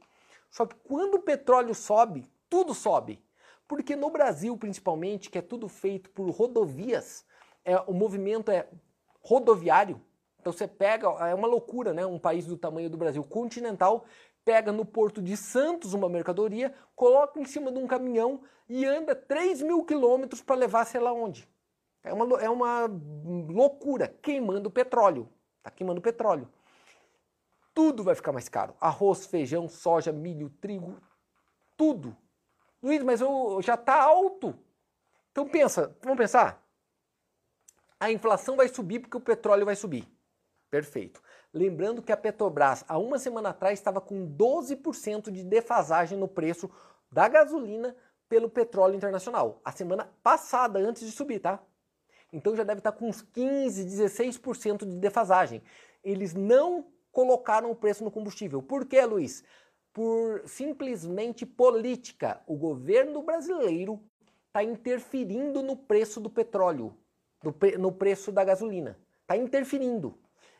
[0.49, 3.23] Só que quando o petróleo sobe, tudo sobe.
[3.67, 7.25] Porque no Brasil, principalmente, que é tudo feito por rodovias,
[7.63, 8.67] é, o movimento é
[9.21, 10.01] rodoviário,
[10.39, 12.05] então você pega, é uma loucura, né?
[12.05, 14.05] Um país do tamanho do Brasil continental
[14.45, 19.15] pega no porto de Santos uma mercadoria, coloca em cima de um caminhão e anda
[19.15, 21.47] 3 mil quilômetros para levar sei lá onde.
[22.03, 22.89] É uma, é uma
[23.49, 25.29] loucura, queimando petróleo.
[25.57, 26.49] Está queimando petróleo.
[27.73, 28.73] Tudo vai ficar mais caro.
[28.79, 30.97] Arroz, feijão, soja, milho, trigo,
[31.75, 32.15] tudo.
[32.81, 34.57] Luiz, mas eu, já está alto.
[35.31, 36.65] Então pensa, vamos pensar?
[37.99, 40.07] A inflação vai subir porque o petróleo vai subir.
[40.69, 41.21] Perfeito.
[41.53, 46.69] Lembrando que a Petrobras, há uma semana atrás, estava com 12% de defasagem no preço
[47.11, 47.95] da gasolina
[48.27, 49.59] pelo petróleo internacional.
[49.65, 51.59] A semana passada, antes de subir, tá?
[52.31, 55.63] Então já deve estar com uns 15, 16% de defasagem.
[56.03, 58.61] Eles não colocaram o preço no combustível.
[58.61, 59.43] Por quê, Luiz?
[59.91, 62.39] Por simplesmente política.
[62.45, 63.99] O governo brasileiro
[64.45, 66.95] está interferindo no preço do petróleo,
[67.79, 68.99] no preço da gasolina.
[69.21, 70.15] Está interferindo.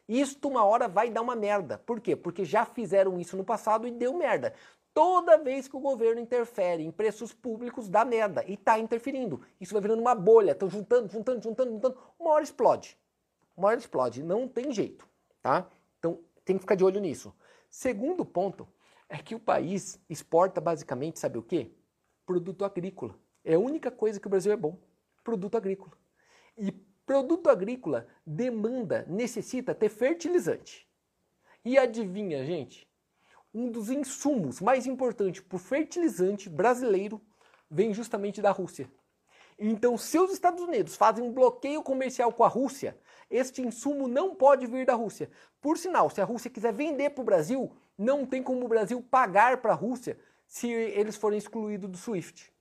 [0.10, 1.78] Isto uma hora vai dar uma merda.
[1.78, 2.16] Por quê?
[2.16, 4.56] Porque já fizeram isso no passado e deu merda.
[4.92, 8.44] Toda vez que o governo interfere em preços públicos, dá merda.
[8.48, 9.40] E está interferindo.
[9.62, 10.54] Isso vai virando uma bolha.
[10.54, 11.98] Estão juntando, juntando, juntando, juntando.
[12.20, 12.98] Uma hora explode.
[13.56, 14.24] Uma hora explode.
[14.24, 15.08] Não tem jeito.
[15.44, 15.70] Tá?
[16.00, 17.32] Então tem que ficar de olho nisso.
[17.70, 18.68] Segundo ponto
[19.08, 21.72] é que o país exporta basicamente, sabe o quê?
[22.26, 23.14] Produto agrícola.
[23.46, 24.76] É a única coisa que o Brasil é bom.
[25.24, 25.92] Produto agrícola.
[27.10, 30.88] Produto agrícola demanda, necessita ter fertilizante.
[31.66, 32.88] E adivinha, gente?
[33.52, 37.20] Um dos insumos mais importantes para o fertilizante brasileiro
[37.68, 38.92] vem justamente da Rússia.
[39.58, 42.96] Então, se os Estados Unidos fazem um bloqueio comercial com a Rússia,
[43.28, 45.32] este insumo não pode vir da Rússia.
[45.60, 49.02] Por sinal, se a Rússia quiser vender para o Brasil, não tem como o Brasil
[49.02, 52.54] pagar para a Rússia se eles forem excluídos do SWIFT.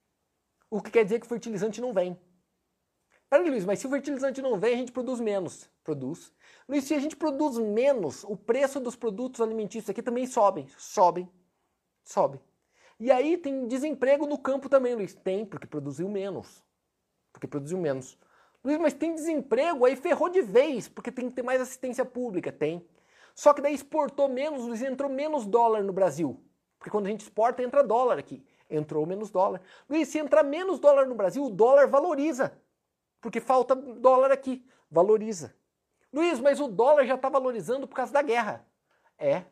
[0.70, 2.18] O que quer dizer que o fertilizante não vem.
[3.30, 5.70] Peraí, Luiz, mas se o fertilizante não vem, a gente produz menos.
[5.84, 6.32] Produz.
[6.66, 10.66] Luiz, se a gente produz menos, o preço dos produtos alimentícios aqui também sobem.
[10.78, 11.30] Sobem.
[12.02, 12.40] Sobe.
[12.98, 15.14] E aí tem desemprego no campo também, Luiz.
[15.14, 16.64] Tem, porque produziu menos.
[17.32, 18.18] Porque produziu menos.
[18.64, 22.50] Luiz, mas tem desemprego, aí ferrou de vez, porque tem que ter mais assistência pública.
[22.50, 22.84] Tem.
[23.34, 26.42] Só que daí exportou menos, Luiz, entrou menos dólar no Brasil.
[26.78, 28.44] Porque quando a gente exporta, entra dólar aqui.
[28.70, 29.60] Entrou menos dólar.
[29.88, 32.58] Luiz, se entrar menos dólar no Brasil, o dólar valoriza.
[33.20, 35.54] Porque falta dólar aqui, valoriza.
[36.12, 38.66] Luiz, mas o dólar já está valorizando por causa da guerra.
[39.18, 39.44] É.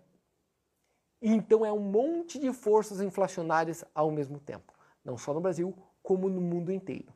[1.21, 4.73] Então é um monte de forças inflacionárias ao mesmo tempo.
[5.05, 7.13] Não só no Brasil, como no mundo inteiro.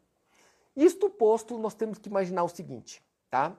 [0.77, 3.57] Isto posto, nós temos que imaginar o seguinte, tá?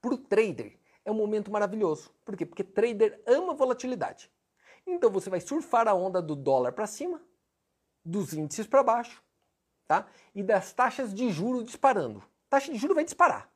[0.00, 2.10] Para o trader é um momento maravilhoso.
[2.24, 2.44] Por quê?
[2.44, 4.30] Porque trader ama volatilidade.
[4.86, 7.20] Então você vai surfar a onda do dólar para cima,
[8.04, 9.22] dos índices para baixo,
[9.88, 10.06] tá?
[10.34, 12.22] E das taxas de juro disparando.
[12.48, 13.50] Taxa de juro vai disparar.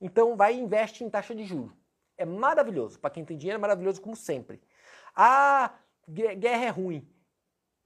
[0.00, 1.76] Então vai e investe em taxa de juro.
[2.16, 2.98] é maravilhoso.
[2.98, 4.60] Para quem tem dinheiro é maravilhoso como sempre.
[5.14, 5.72] Ah,
[6.08, 7.08] guerra é ruim.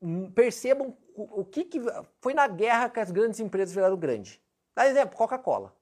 [0.01, 1.81] Hum, percebam o que, que
[2.21, 4.43] foi na guerra que as grandes empresas viraram grande.
[4.75, 5.77] Dá exemplo, Coca-Cola,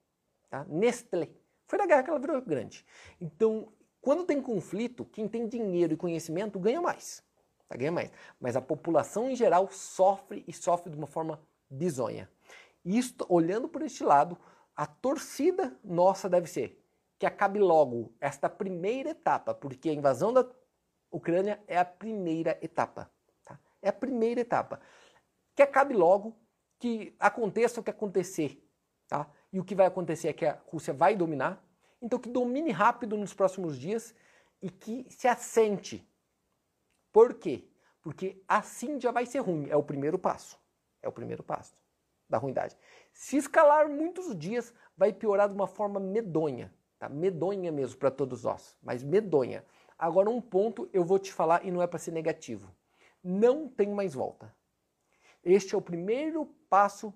[0.50, 0.64] tá?
[0.68, 1.30] Nestlé.
[1.66, 2.84] Foi na guerra que ela virou grande.
[3.20, 7.22] Então, quando tem conflito, quem tem dinheiro e conhecimento ganha mais.
[7.68, 7.76] Tá?
[7.76, 8.10] Ganha mais.
[8.40, 12.28] Mas a população em geral sofre e sofre de uma forma bizonha.
[12.84, 14.36] Isto, olhando por este lado,
[14.74, 16.80] a torcida nossa deve ser
[17.18, 20.48] que acabe logo esta primeira etapa, porque a invasão da
[21.10, 23.10] Ucrânia é a primeira etapa.
[23.44, 23.60] Tá?
[23.82, 24.80] É a primeira etapa.
[25.54, 26.34] Que acabe logo,
[26.78, 28.66] que aconteça o que acontecer.
[29.06, 29.30] Tá?
[29.52, 31.62] E o que vai acontecer é que a Rússia vai dominar.
[32.00, 34.14] Então que domine rápido nos próximos dias
[34.62, 36.08] e que se assente.
[37.12, 37.68] Por quê?
[38.00, 39.68] Porque assim já vai ser ruim.
[39.68, 40.59] É o primeiro passo.
[41.02, 41.74] É o primeiro passo
[42.28, 42.76] da ruindade.
[43.12, 47.08] Se escalar muitos dias, vai piorar de uma forma medonha, tá?
[47.08, 49.64] Medonha mesmo para todos nós, mas medonha.
[49.98, 52.72] Agora um ponto eu vou te falar e não é para ser negativo.
[53.22, 54.54] Não tem mais volta.
[55.42, 57.12] Este é o primeiro passo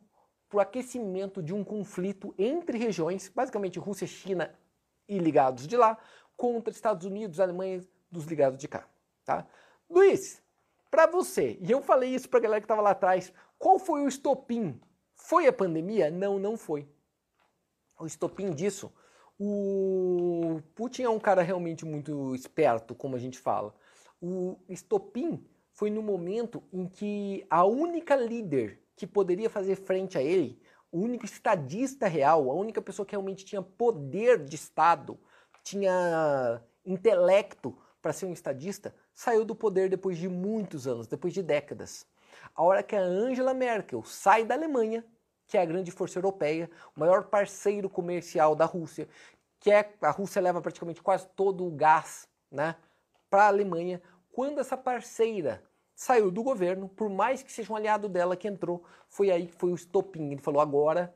[0.49, 4.55] para o aquecimento de um conflito entre regiões, basicamente Rússia, China
[5.09, 5.99] e ligados de lá,
[6.37, 8.89] contra Estados Unidos, Alemanha dos ligados de cá,
[9.25, 9.47] tá?
[9.89, 10.43] Luiz,
[10.91, 13.33] para você, e eu falei isso para a galera que estava lá atrás,
[13.65, 14.79] qual foi o estopim
[15.15, 16.11] foi a pandemia?
[16.11, 16.87] Não, não foi.
[17.99, 18.93] O estopim disso,
[19.41, 23.75] o Putin é um cara realmente muito esperto, como a gente fala.
[24.21, 30.23] O estopim foi no momento em que a única líder que poderia fazer frente a
[30.23, 30.61] ele,
[30.93, 35.19] o único estadista real, a única pessoa que realmente tinha poder de Estado,
[35.63, 41.43] tinha intelecto para ser um estadista, saiu do poder depois de muitos anos, depois de
[41.43, 42.07] décadas.
[42.55, 45.05] A hora que a Angela Merkel sai da Alemanha,
[45.47, 49.09] que é a grande força europeia, o maior parceiro comercial da Rússia,
[49.61, 52.77] que é a Rússia leva praticamente quase todo o gás, né,
[53.31, 54.03] para a Alemanha.
[54.31, 55.63] Quando essa parceira
[55.95, 59.55] saiu do governo, por mais que seja um aliado dela que entrou, foi aí que
[59.55, 60.33] foi o estopim.
[60.33, 61.15] Ele falou: agora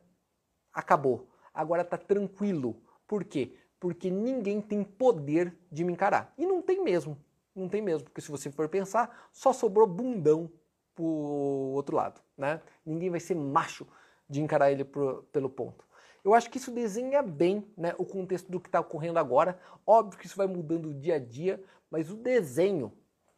[0.72, 2.80] acabou, agora está tranquilo.
[3.06, 3.56] Por quê?
[3.80, 6.32] Porque ninguém tem poder de me encarar.
[6.38, 7.18] E não tem mesmo,
[7.54, 10.50] não tem mesmo, porque se você for pensar, só sobrou bundão
[10.98, 12.60] pro outro lado, né?
[12.84, 13.86] Ninguém vai ser macho
[14.28, 15.86] de encarar ele pro, pelo ponto.
[16.24, 19.56] Eu acho que isso desenha bem né, o contexto do que está ocorrendo agora.
[19.86, 22.92] Óbvio que isso vai mudando dia a dia, mas o desenho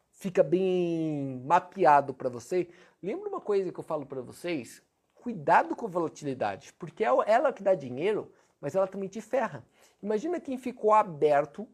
[0.09, 2.67] fica bem mapeado para você.
[3.01, 4.81] Lembra uma coisa que eu falo para vocês?
[5.13, 9.63] Cuidado com a volatilidade, porque é ela que dá dinheiro, mas ela também te ferra.
[10.01, 11.67] Imagina quem ficou aberto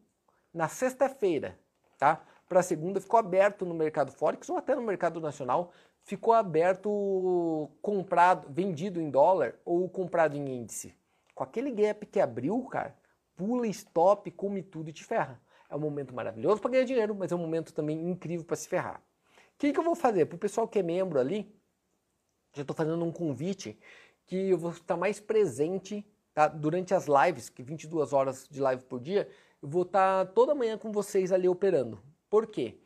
[0.53, 1.57] na sexta-feira,
[1.97, 2.21] tá?
[2.47, 8.47] Para segunda, ficou aberto no mercado Forex ou até no mercado nacional, ficou aberto comprado,
[8.49, 10.95] vendido em dólar ou comprado em índice.
[11.35, 12.95] Com aquele gap que abriu, cara,
[13.35, 15.41] pula stop, come tudo e te ferra.
[15.69, 18.69] É um momento maravilhoso para ganhar dinheiro, mas é um momento também incrível para se
[18.69, 19.01] ferrar.
[19.55, 20.25] O que, que eu vou fazer?
[20.25, 21.53] Para o pessoal que é membro ali,
[22.53, 23.77] já estou fazendo um convite
[24.25, 26.47] que eu vou estar mais presente tá?
[26.47, 29.29] durante as lives, que 22 horas de live por dia,
[29.61, 32.01] eu vou estar toda manhã com vocês ali operando.
[32.29, 32.77] Por quê?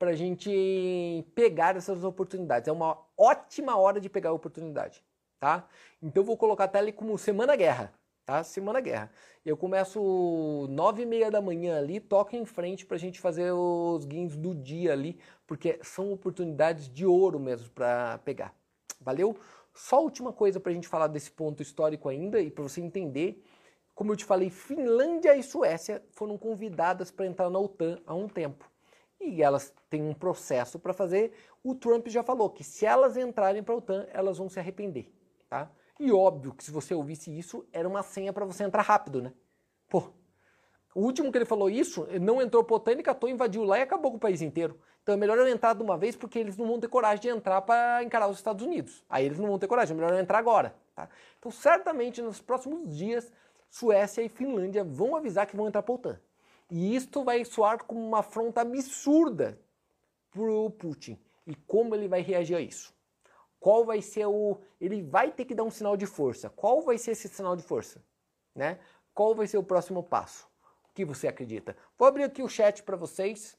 [0.00, 2.66] para a gente pegar essas oportunidades.
[2.66, 5.04] É uma ótima hora de pegar a oportunidade,
[5.38, 5.68] tá?
[6.00, 7.92] Então eu vou colocar até ali como Semana Guerra,
[8.24, 8.42] tá?
[8.42, 9.12] Semana Guerra.
[9.44, 13.52] Eu começo nove e meia da manhã ali, toca em frente para a gente fazer
[13.52, 18.54] os gains do dia ali, porque são oportunidades de ouro mesmo para pegar.
[19.02, 19.36] Valeu?
[19.74, 23.44] Só última coisa para a gente falar desse ponto histórico ainda e para você entender
[23.94, 28.26] como eu te falei, Finlândia e Suécia foram convidadas para entrar na OTAN há um
[28.26, 28.69] tempo
[29.20, 31.32] e elas têm um processo para fazer.
[31.62, 35.12] O Trump já falou que se elas entrarem para a OTAN, elas vão se arrepender,
[35.48, 35.70] tá?
[35.98, 39.32] E óbvio que se você ouvisse isso, era uma senha para você entrar rápido, né?
[39.88, 40.04] Pô,
[40.94, 43.78] o último que ele falou isso, não entrou para a OTAN, ele catou, invadiu lá
[43.78, 44.80] e acabou com o país inteiro.
[45.02, 47.28] Então é melhor eu entrar de uma vez porque eles não vão ter coragem de
[47.28, 49.04] entrar para encarar os Estados Unidos.
[49.08, 51.08] Aí eles não vão ter coragem, é melhor eu entrar agora, tá?
[51.38, 53.32] Então certamente nos próximos dias,
[53.68, 56.20] Suécia e Finlândia vão avisar que vão entrar para a OTAN.
[56.70, 59.60] E isto vai soar como uma afronta absurda
[60.30, 61.18] para o Putin.
[61.46, 62.94] E como ele vai reagir a isso?
[63.58, 64.60] Qual vai ser o.
[64.80, 66.48] Ele vai ter que dar um sinal de força.
[66.48, 68.02] Qual vai ser esse sinal de força?
[68.54, 68.78] Né?
[69.12, 70.48] Qual vai ser o próximo passo?
[70.88, 71.76] O que você acredita?
[71.98, 73.58] Vou abrir aqui o chat para vocês.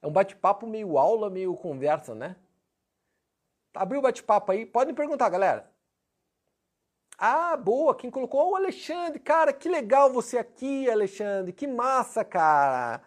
[0.00, 2.36] É um bate-papo meio aula, meio conversa, né?
[3.74, 4.64] Abriu o bate-papo aí.
[4.64, 5.70] Podem perguntar, galera.
[7.20, 8.52] Ah, boa, quem colocou?
[8.52, 13.02] O Alexandre, cara, que legal você aqui, Alexandre, que massa, cara.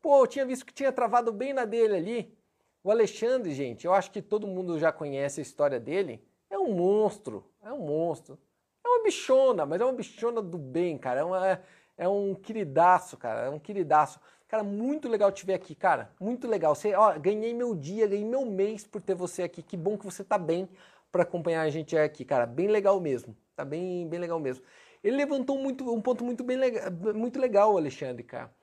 [0.00, 2.38] Pô, eu tinha visto que tinha travado bem na dele ali.
[2.82, 6.26] O Alexandre, gente, eu acho que todo mundo já conhece a história dele.
[6.50, 8.36] É um monstro, é um monstro.
[8.84, 11.20] É uma bichona, mas é uma bichona do bem, cara.
[11.20, 11.62] É, uma, é,
[11.98, 14.20] é um queridaço, cara, é um queridaço.
[14.48, 16.12] Cara, muito legal te ver aqui, cara.
[16.20, 16.74] Muito legal.
[16.74, 19.62] Você, ó, ganhei meu dia, ganhei meu mês por ter você aqui.
[19.62, 20.68] Que bom que você tá bem
[21.12, 22.44] para acompanhar a gente aqui, cara.
[22.46, 23.36] Bem legal mesmo.
[23.54, 24.64] Tá bem, bem legal mesmo.
[25.02, 28.54] Ele levantou muito, um ponto muito bem legal, muito legal, Alexandre, cara.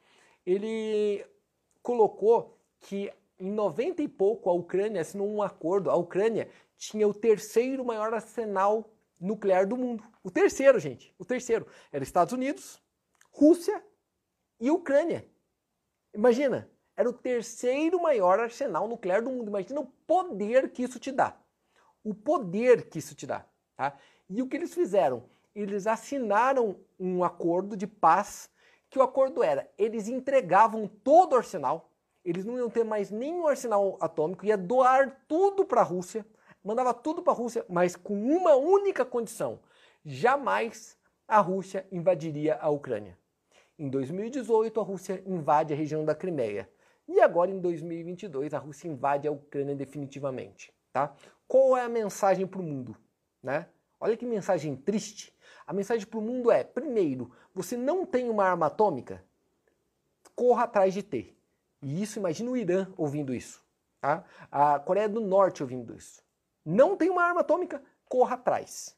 [0.45, 1.25] Ele
[1.81, 5.89] colocou que em 90 e pouco a Ucrânia assinou um acordo.
[5.89, 10.03] A Ucrânia tinha o terceiro maior arsenal nuclear do mundo.
[10.23, 11.13] O terceiro, gente.
[11.17, 11.67] O terceiro.
[11.91, 12.81] Era Estados Unidos,
[13.31, 13.83] Rússia
[14.59, 15.27] e Ucrânia.
[16.13, 19.49] Imagina, era o terceiro maior arsenal nuclear do mundo.
[19.49, 21.37] Imagina o poder que isso te dá.
[22.03, 23.45] O poder que isso te dá.
[23.75, 23.97] Tá?
[24.29, 25.23] E o que eles fizeram?
[25.55, 28.49] Eles assinaram um acordo de paz,
[28.89, 31.91] que o acordo era, eles entregavam todo o arsenal,
[32.23, 36.25] eles não iam ter mais nenhum arsenal atômico, ia doar tudo para a Rússia,
[36.63, 39.59] mandava tudo para a Rússia, mas com uma única condição:
[40.05, 43.17] jamais a Rússia invadiria a Ucrânia.
[43.77, 46.69] Em 2018, a Rússia invade a região da Crimeia.
[47.07, 50.73] E agora, em 2022, a Rússia invade a Ucrânia definitivamente.
[50.91, 51.15] Tá?
[51.47, 52.95] Qual é a mensagem para o mundo?
[53.41, 53.67] Né?
[53.99, 55.35] Olha que mensagem triste.
[55.67, 59.23] A mensagem para o mundo é: primeiro, você não tem uma arma atômica?
[60.35, 61.37] Corra atrás de ter.
[61.81, 63.63] E isso, imagina o Irã ouvindo isso.
[63.99, 64.23] Tá?
[64.51, 66.23] A Coreia do Norte ouvindo isso.
[66.65, 67.81] Não tem uma arma atômica?
[68.07, 68.95] Corra atrás.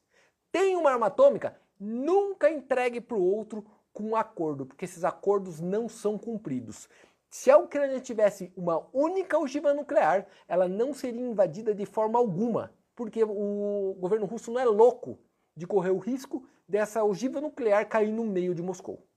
[0.51, 1.59] Tem uma arma atômica?
[1.79, 6.87] Nunca entregue para o outro com um acordo, porque esses acordos não são cumpridos.
[7.29, 12.73] Se a Ucrânia tivesse uma única ogiva nuclear, ela não seria invadida de forma alguma,
[12.95, 15.19] porque o governo russo não é louco
[15.55, 19.07] de correr o risco dessa ogiva nuclear cair no meio de Moscou.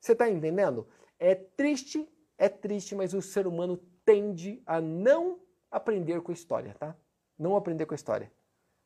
[0.00, 0.88] Você está entendendo?
[1.18, 5.40] É triste, é triste, mas o ser humano tende a não
[5.70, 6.96] aprender com a história, tá?
[7.38, 8.32] Não aprender com a história.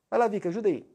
[0.09, 0.89] Vai lá, Vika, ajuda aí.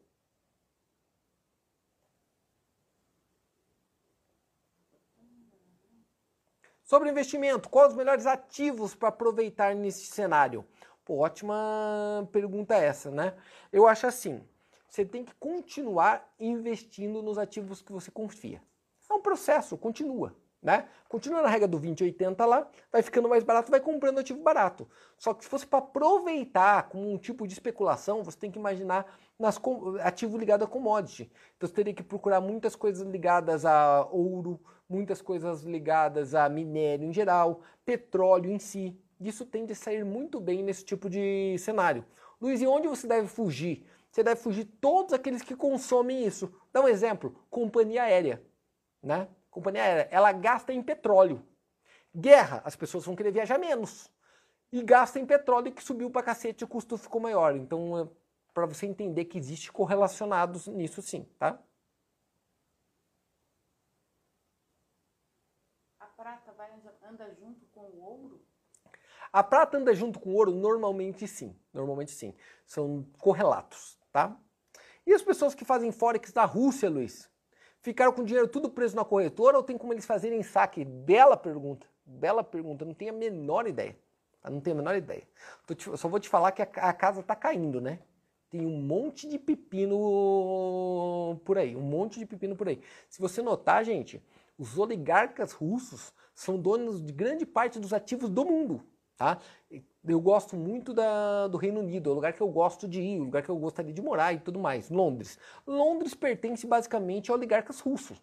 [6.83, 10.67] Sobre investimento, quais os melhores ativos para aproveitar nesse cenário?
[11.05, 13.35] Pô, ótima pergunta essa, né?
[13.71, 14.41] Eu acho assim,
[14.89, 18.59] você tem que continuar investindo nos ativos que você confia.
[19.07, 20.35] É um processo, continua.
[20.63, 20.87] Né?
[21.07, 24.87] Continua na regra do 2080 lá, vai ficando mais barato, vai comprando ativo barato.
[25.15, 29.05] Só que se fosse para aproveitar como um tipo de especulação, você tem que imaginar
[29.37, 29.61] nas
[30.01, 31.31] ativo ligado a commodity.
[31.55, 37.07] Então você teria que procurar muitas coisas ligadas a ouro, muitas coisas ligadas a minério
[37.07, 38.99] em geral, petróleo em si.
[39.19, 42.05] Isso tende a sair muito bem nesse tipo de cenário.
[42.41, 43.85] Luiz, e onde você deve fugir?
[44.11, 46.53] Você deve fugir todos aqueles que consomem isso.
[46.71, 48.43] Dá um exemplo: companhia aérea,
[49.01, 49.27] né?
[49.55, 51.41] companhia aérea, ela gasta em petróleo.
[52.13, 54.11] Guerra, as pessoas vão querer viajar menos.
[54.71, 57.55] E gasta em petróleo que subiu para cacete e o custo ficou maior.
[57.55, 58.07] Então, é
[58.53, 61.61] para você entender que existe correlacionados nisso sim, tá?
[65.99, 66.71] A prata vai,
[67.03, 68.34] anda junto com o ouro?
[69.35, 70.51] A prata anda junto com o ouro?
[70.51, 71.53] Normalmente sim.
[71.73, 72.33] Normalmente sim.
[72.65, 74.33] São correlatos, tá?
[75.05, 77.29] E as pessoas que fazem forex da Rússia, Luiz?
[77.81, 80.85] Ficaram com o dinheiro tudo preso na corretora ou tem como eles fazerem saque?
[80.85, 81.85] Bela pergunta.
[82.05, 82.85] Bela pergunta.
[82.85, 83.99] Não tenho a menor ideia.
[84.41, 84.49] Tá?
[84.49, 85.27] Não tenho a menor ideia.
[85.97, 87.99] Só vou te falar que a, a casa está caindo, né?
[88.49, 91.75] Tem um monte de pepino por aí.
[91.75, 92.81] Um monte de pepino por aí.
[93.09, 94.23] Se você notar, gente,
[94.57, 98.94] os oligarcas russos são donos de grande parte dos ativos do mundo.
[99.17, 99.39] Tá?
[100.05, 103.19] Eu gosto muito da, do Reino Unido, é o lugar que eu gosto de ir,
[103.19, 104.89] o lugar que eu gostaria de morar e tudo mais.
[104.89, 105.39] Londres.
[105.65, 108.21] Londres pertence basicamente a oligarcas russos.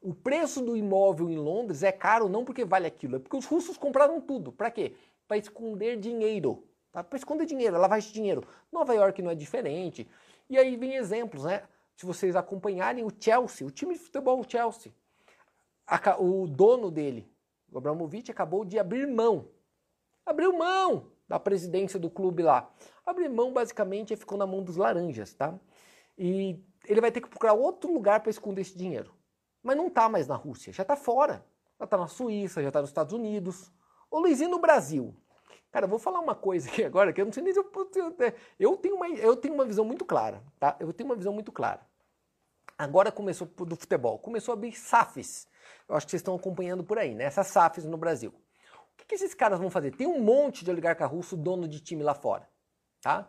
[0.00, 3.46] O preço do imóvel em Londres é caro não porque vale aquilo, é porque os
[3.46, 4.52] russos compraram tudo.
[4.52, 4.94] Para quê?
[5.26, 6.64] Para esconder dinheiro.
[6.92, 7.02] Tá?
[7.02, 8.46] Para esconder dinheiro, lavagem de dinheiro.
[8.70, 10.08] Nova York não é diferente.
[10.48, 11.64] E aí vem exemplos, né?
[11.96, 14.92] Se vocês acompanharem o Chelsea, o time de futebol Chelsea,
[16.20, 17.28] o dono dele,
[17.72, 19.48] o Abramovich, acabou de abrir mão
[20.28, 22.70] abriu mão da presidência do clube lá.
[23.04, 25.58] Abriu mão basicamente e ficou na mão dos laranjas, tá?
[26.16, 29.14] E ele vai ter que procurar outro lugar para esconder esse dinheiro.
[29.62, 31.44] Mas não tá mais na Rússia, já tá fora.
[31.78, 33.70] Já tá na Suíça, já tá nos Estados Unidos.
[34.10, 35.14] Ô Luizinho no Brasil.
[35.70, 37.70] Cara, eu vou falar uma coisa aqui agora que eu não sei nem se eu,
[38.58, 40.76] eu tenho uma eu tenho uma visão muito clara, tá?
[40.80, 41.86] Eu tenho uma visão muito clara.
[42.76, 45.46] Agora começou do futebol, começou a abrir SAFs.
[45.88, 47.24] Eu acho que vocês estão acompanhando por aí, né?
[47.24, 48.32] Essas SAFs no Brasil
[49.08, 49.96] que, esses caras vão fazer?
[49.96, 52.48] Tem um monte de oligarca russo dono de time lá fora,
[53.00, 53.28] tá?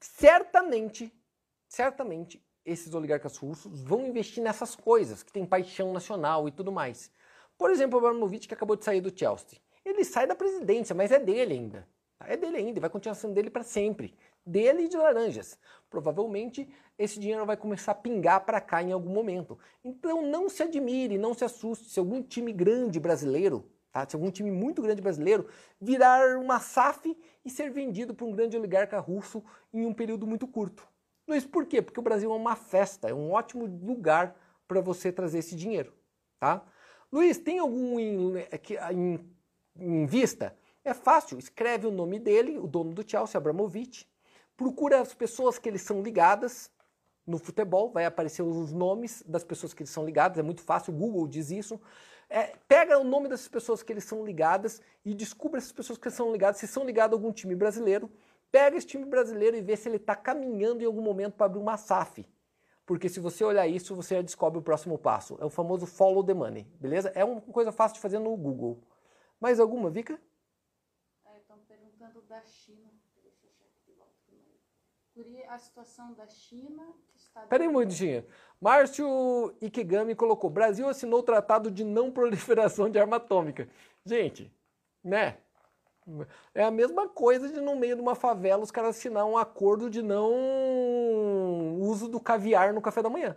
[0.00, 1.12] Certamente,
[1.68, 7.10] certamente, esses oligarcas russos vão investir nessas coisas, que tem paixão nacional e tudo mais.
[7.56, 9.58] Por exemplo, o Abramovich, que acabou de sair do Chelsea.
[9.84, 11.88] Ele sai da presidência, mas é dele ainda.
[12.24, 14.14] É dele ainda, vai continuar sendo dele para sempre.
[14.44, 15.58] dele e de laranjas.
[15.90, 16.68] Provavelmente
[16.98, 19.58] esse dinheiro vai começar a pingar para cá em algum momento.
[19.84, 24.06] Então não se admire, não se assuste se algum time grande brasileiro, tá?
[24.08, 25.46] se algum time muito grande brasileiro
[25.80, 30.46] virar uma SAF e ser vendido por um grande oligarca russo em um período muito
[30.46, 30.86] curto.
[31.26, 31.82] Luiz, por quê?
[31.82, 34.34] Porque o Brasil é uma festa, é um ótimo lugar
[34.66, 35.92] para você trazer esse dinheiro.
[36.40, 36.64] Tá?
[37.12, 38.34] Luiz, tem algum em,
[38.92, 39.20] em,
[39.78, 40.56] em vista?
[40.84, 44.08] É fácil, escreve o nome dele, o dono do Chelsea, Abramovich,
[44.56, 46.70] procura as pessoas que eles são ligadas
[47.26, 50.94] no futebol, vai aparecer os nomes das pessoas que eles são ligadas, é muito fácil,
[50.94, 51.78] o Google diz isso.
[52.30, 56.10] É, pega o nome dessas pessoas que eles são ligadas e descubra essas pessoas que
[56.10, 58.10] são ligadas, se são ligadas a algum time brasileiro.
[58.50, 61.58] Pega esse time brasileiro e vê se ele está caminhando em algum momento para abrir
[61.58, 62.26] uma SAF.
[62.86, 65.36] Porque se você olhar isso, você já descobre o próximo passo.
[65.40, 67.12] É o famoso follow the money, beleza?
[67.14, 68.82] É uma coisa fácil de fazer no Google.
[69.40, 70.18] Mais alguma, Vika?
[71.98, 72.97] perguntando da China.
[75.48, 76.82] A situação da China
[77.16, 77.40] está.
[77.42, 78.24] Peraí, Mundinho.
[78.60, 83.68] Márcio Ikegami colocou: Brasil assinou o tratado de não proliferação de arma atômica.
[84.04, 84.52] Gente,
[85.02, 85.38] né?
[86.54, 89.90] É a mesma coisa de no meio de uma favela os caras assinar um acordo
[89.90, 93.36] de não uso do caviar no café da manhã,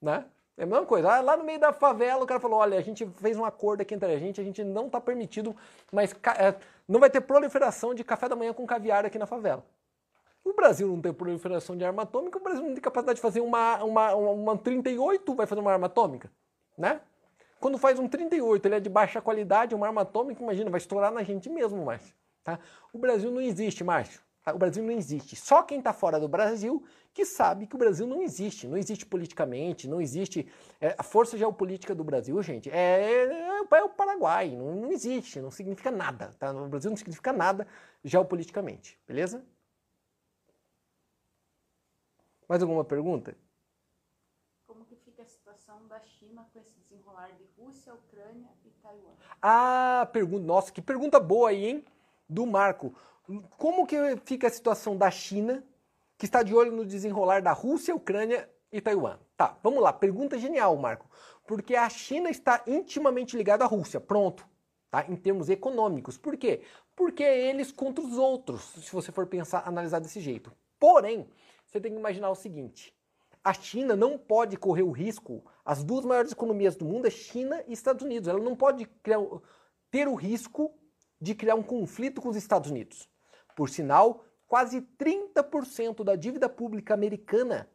[0.00, 0.26] né?
[0.56, 1.10] É a mesma coisa.
[1.10, 3.80] Ah, lá no meio da favela, o cara falou: olha, a gente fez um acordo
[3.80, 5.56] aqui entre a gente, a gente não está permitido,
[5.92, 6.54] mas é,
[6.86, 9.64] não vai ter proliferação de café da manhã com caviar aqui na favela.
[10.48, 13.40] O Brasil não tem proliferação de arma atômica, o Brasil não tem capacidade de fazer
[13.40, 16.30] uma, uma, uma, uma 38, vai fazer uma arma atômica,
[16.76, 17.02] né?
[17.60, 21.12] Quando faz um 38, ele é de baixa qualidade, uma arma atômica, imagina, vai estourar
[21.12, 22.14] na gente mesmo, Márcio.
[22.42, 22.58] Tá?
[22.92, 24.22] O Brasil não existe, Márcio.
[24.42, 24.54] Tá?
[24.54, 25.36] O Brasil não existe.
[25.36, 26.82] Só quem está fora do Brasil
[27.12, 28.66] que sabe que o Brasil não existe.
[28.66, 30.48] Não existe politicamente, não existe.
[30.80, 34.56] É, a força geopolítica do Brasil, gente, é, é, é o Paraguai.
[34.56, 36.30] Não, não, existe, não significa nada.
[36.38, 36.52] Tá?
[36.52, 37.66] O Brasil não significa nada
[38.02, 38.98] geopoliticamente.
[39.06, 39.44] Beleza?
[42.48, 43.36] Mais alguma pergunta?
[44.66, 49.12] Como que fica a situação da China com esse desenrolar de Rússia, Ucrânia e Taiwan?
[49.42, 50.44] Ah, pergunta.
[50.44, 51.84] Nossa, que pergunta boa aí, hein?
[52.26, 52.94] Do Marco.
[53.58, 55.62] Como que fica a situação da China,
[56.16, 59.18] que está de olho no desenrolar da Rússia, Ucrânia e Taiwan?
[59.36, 59.92] Tá, vamos lá.
[59.92, 61.06] Pergunta genial, Marco.
[61.46, 64.00] Porque a China está intimamente ligada à Rússia.
[64.00, 64.48] Pronto.
[64.90, 65.04] Tá?
[65.06, 66.16] Em termos econômicos.
[66.16, 66.62] Por quê?
[66.96, 70.50] Porque é eles contra os outros, se você for pensar, analisar desse jeito.
[70.78, 71.28] Porém,
[71.68, 72.94] você tem que imaginar o seguinte:
[73.44, 77.62] a China não pode correr o risco, as duas maiores economias do mundo é China
[77.66, 78.28] e Estados Unidos.
[78.28, 79.20] Ela não pode criar,
[79.90, 80.74] ter o risco
[81.20, 83.08] de criar um conflito com os Estados Unidos.
[83.54, 87.68] Por sinal, quase 30% da dívida pública americana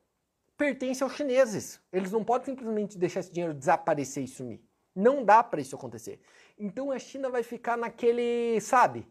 [0.57, 1.81] pertence aos chineses.
[1.91, 4.61] Eles não podem simplesmente deixar esse dinheiro desaparecer e sumir.
[4.95, 6.21] Não dá para isso acontecer.
[6.57, 9.07] Então a China vai ficar naquele, sabe?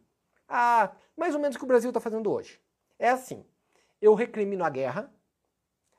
[0.49, 2.61] Ah, mais ou menos o que o Brasil está fazendo hoje.
[2.99, 3.45] É assim:
[4.03, 5.11] eu recrimino a guerra,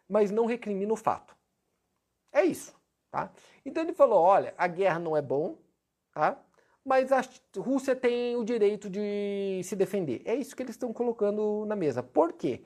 [0.07, 1.35] mas não recrimino o fato.
[2.31, 2.75] É isso,
[3.09, 3.31] tá?
[3.65, 5.57] Então ele falou: olha, a guerra não é bom,
[6.13, 6.39] tá?
[6.85, 7.21] mas a
[7.57, 10.21] Rússia tem o direito de se defender.
[10.25, 12.03] É isso que eles estão colocando na mesa.
[12.03, 12.61] Por quê?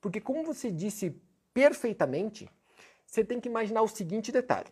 [0.00, 1.16] Porque, como você disse
[1.54, 2.48] perfeitamente,
[3.06, 4.68] você tem que imaginar o seguinte detalhe.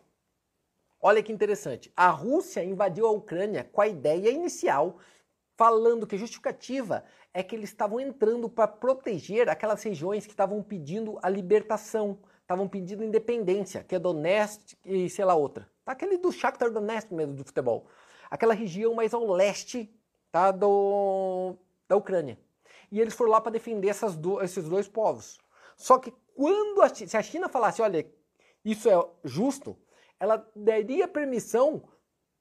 [1.01, 1.91] Olha que interessante.
[1.95, 4.99] A Rússia invadiu a Ucrânia com a ideia inicial,
[5.57, 11.17] falando que justificativa é que eles estavam entrando para proteger aquelas regiões que estavam pedindo
[11.21, 15.69] a libertação, estavam pedindo independência, que é Donetsk e sei lá outra.
[15.85, 17.87] Tá aquele do Shakhtar Donetsk mesmo do futebol
[18.31, 19.93] aquela região mais ao leste
[20.31, 22.39] tá, do, da Ucrânia.
[22.89, 25.37] E eles foram lá para defender do, esses dois povos.
[25.75, 28.09] Só que quando a, se a China falasse, olha,
[28.63, 29.77] isso é justo,
[30.17, 31.83] ela daria permissão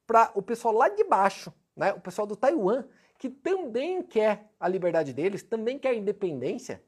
[0.07, 2.85] para o pessoal lá de baixo, né, o pessoal do Taiwan,
[3.21, 6.83] que também quer a liberdade deles, também quer a independência,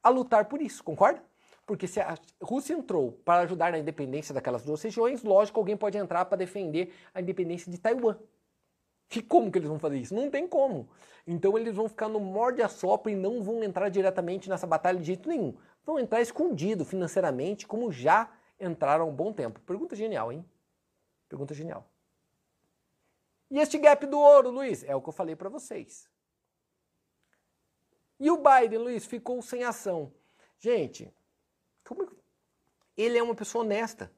[0.00, 1.20] a lutar por isso, concorda?
[1.66, 5.98] Porque se a Rússia entrou para ajudar na independência daquelas duas regiões, lógico, alguém pode
[5.98, 8.16] entrar para defender a independência de Taiwan.
[9.08, 10.14] Que como que eles vão fazer isso?
[10.14, 10.88] Não tem como.
[11.26, 15.00] Então eles vão ficar no morde a sopra e não vão entrar diretamente nessa batalha
[15.00, 15.56] de jeito nenhum.
[15.84, 19.58] Vão entrar escondido financeiramente, como já entraram há um bom tempo.
[19.62, 20.44] Pergunta genial, hein?
[21.28, 21.91] Pergunta genial.
[23.52, 24.82] E este gap do ouro, Luiz?
[24.82, 26.08] É o que eu falei para vocês.
[28.18, 30.10] E o Biden, Luiz, ficou sem ação.
[30.58, 31.12] Gente,
[31.84, 32.10] como...
[32.96, 34.10] ele é uma pessoa honesta.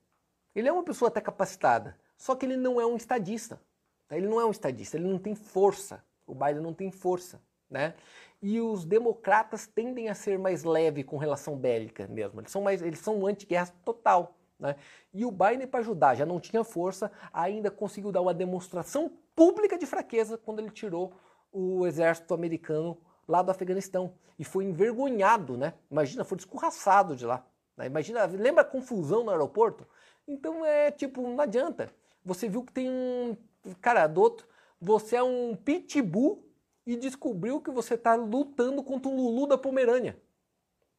[0.55, 1.99] Ele é uma pessoa até capacitada.
[2.17, 3.61] Só que ele não é um estadista.
[4.09, 6.05] Ele não é um estadista, ele não tem força.
[6.25, 7.95] O Biden não tem força, né?
[8.41, 12.41] E os democratas tendem a ser mais leve com relação bélica mesmo.
[12.41, 14.77] Eles são mais, eles são anti-guerra total, né?
[15.13, 19.79] E o Biden para ajudar, já não tinha força, ainda conseguiu dar uma demonstração pública
[19.79, 21.13] de fraqueza quando ele tirou
[21.53, 25.75] o exército americano lá do Afeganistão e foi envergonhado, né?
[25.91, 27.47] Imagina, foi escorraçado de lá.
[27.77, 27.87] Né?
[27.87, 29.87] Imagina, lembra a confusão no aeroporto?
[30.27, 31.93] Então é tipo, não adianta.
[32.25, 33.37] Você viu que tem um
[33.81, 34.47] cara do outro,
[34.81, 36.45] você é um pitbull
[36.87, 40.21] e descobriu que você está lutando contra um Lulu da Pomerânia.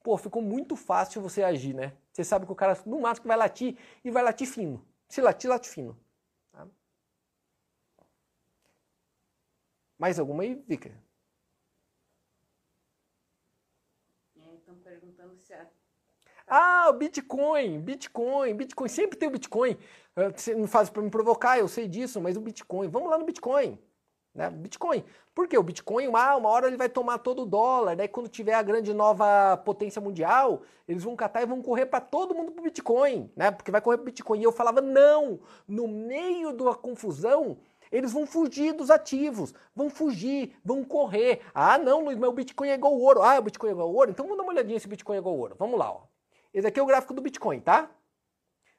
[0.04, 1.94] Pô, ficou muito fácil você agir, né?
[2.12, 4.86] Você sabe que o cara no máximo vai latir e vai latir fino.
[5.08, 5.98] Se latir, late fino.
[6.52, 6.68] Tá?
[9.98, 10.92] Mais alguma aí, Vika?
[14.58, 15.68] Estão perguntando se a
[16.48, 19.78] ah, o Bitcoin, Bitcoin, Bitcoin, sempre tem o Bitcoin.
[20.16, 23.18] Ah, você não faz para me provocar, eu sei disso, mas o Bitcoin, vamos lá
[23.18, 23.80] no Bitcoin.
[24.34, 24.50] Né?
[24.50, 25.04] Bitcoin.
[25.34, 25.58] Por quê?
[25.58, 28.62] O Bitcoin, uma, uma hora ele vai tomar todo o dólar, daí quando tiver a
[28.62, 33.32] grande nova potência mundial, eles vão catar e vão correr para todo mundo pro Bitcoin,
[33.36, 33.50] né?
[33.50, 34.40] Porque vai correr pro Bitcoin.
[34.40, 37.58] E eu falava, não, no meio da confusão,
[37.92, 41.42] eles vão fugir dos ativos, vão fugir, vão correr.
[41.54, 43.22] Ah, não, Luiz, mas o Bitcoin é igual ao ouro.
[43.22, 44.12] Ah, o Bitcoin é igual ao ouro?
[44.12, 45.56] Então vamos dar uma olhadinha se o Bitcoin é igual ao ouro.
[45.58, 46.04] Vamos lá, ó.
[46.54, 47.92] Esse aqui é o gráfico do Bitcoin, tá?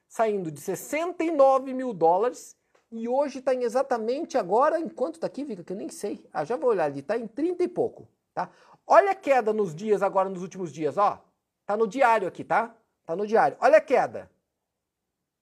[0.09, 2.57] Saindo de 69 mil dólares
[2.90, 6.24] e hoje está em exatamente agora, enquanto está aqui, fica que eu nem sei.
[6.32, 8.50] Ah, já vou olhar ali, está em 30 e pouco, tá?
[8.86, 11.22] Olha a queda nos dias agora, nos últimos dias, ó.
[11.66, 12.74] Tá no diário aqui, tá?
[13.04, 13.57] Tá no diário.
[13.61, 14.30] Olha a queda,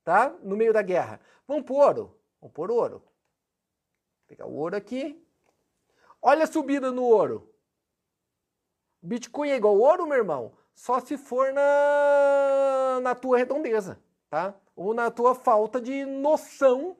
[0.03, 0.35] tá?
[0.43, 1.21] No meio da guerra.
[1.47, 2.19] Vamos por ouro.
[2.41, 3.03] Vamos por ouro.
[4.27, 5.23] Pegar o ouro aqui.
[6.21, 7.51] Olha a subida no ouro.
[9.03, 10.53] Bitcoin é igual ouro, meu irmão?
[10.75, 13.99] só se for na, na tua redondeza,
[14.29, 14.55] tá?
[14.75, 16.97] Ou na tua falta de noção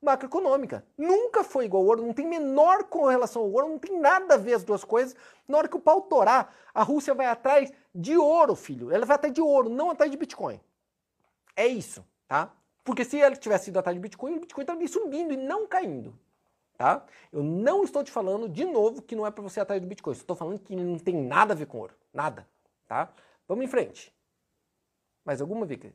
[0.00, 0.84] macroeconômica.
[0.96, 4.36] Nunca foi igual ao ouro, não tem menor correlação ao ouro, não tem nada a
[4.38, 5.16] ver as duas coisas.
[5.46, 8.92] Na hora que o pau torar, a Rússia vai atrás de ouro, filho.
[8.92, 10.60] Ela vai atrás de ouro, não atrás de Bitcoin.
[11.56, 12.52] É isso, tá?
[12.84, 16.16] Porque se ela tivesse ido atrás de Bitcoin, o Bitcoin estaria subindo e não caindo.
[16.78, 17.04] Tá?
[17.32, 20.14] Eu não estou te falando, de novo, que não é para você atrás do Bitcoin.
[20.14, 21.94] Estou falando que não tem nada a ver com ouro.
[22.14, 22.48] Nada.
[22.86, 23.12] Tá?
[23.46, 24.14] Vamos em frente.
[25.24, 25.92] Mais alguma, Vika?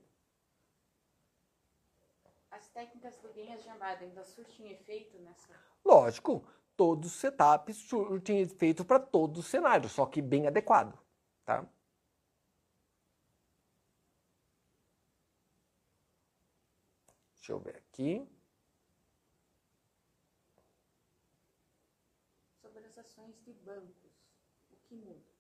[2.52, 5.54] As técnicas do de Amada ainda surtem efeito nessa?
[5.86, 11.00] Lógico, todos os setups surtem efeito para todos os cenários, só que bem adequado.
[11.46, 11.66] Tá?
[17.36, 18.26] Deixa eu ver aqui.
[22.62, 24.12] Sobre as ações de bancos,
[24.72, 25.34] o que muda?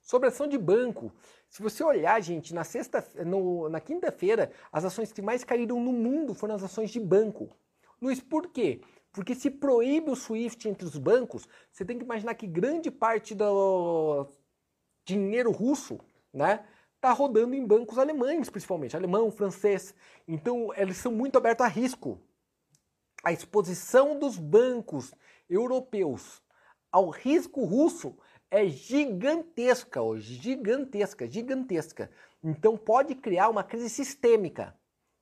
[0.00, 1.12] Sobre ação de banco,
[1.48, 5.92] se você olhar, gente, na sexta, no, na quinta-feira, as ações que mais caíram no
[5.92, 7.56] mundo foram as ações de banco.
[8.02, 8.82] Luiz, por quê?
[9.12, 13.34] Porque se proíbe o SWIFT entre os bancos, você tem que imaginar que grande parte
[13.34, 14.28] do
[15.06, 15.98] dinheiro russo,
[16.32, 16.66] né,
[16.96, 19.94] está rodando em bancos alemães, principalmente, alemão, francês.
[20.26, 22.20] Então, eles são muito abertos a risco.
[23.22, 25.14] A exposição dos bancos
[25.48, 26.42] europeus
[26.94, 28.16] ao risco russo
[28.48, 32.08] é gigantesca hoje, gigantesca, gigantesca.
[32.40, 34.78] Então pode criar uma crise sistêmica.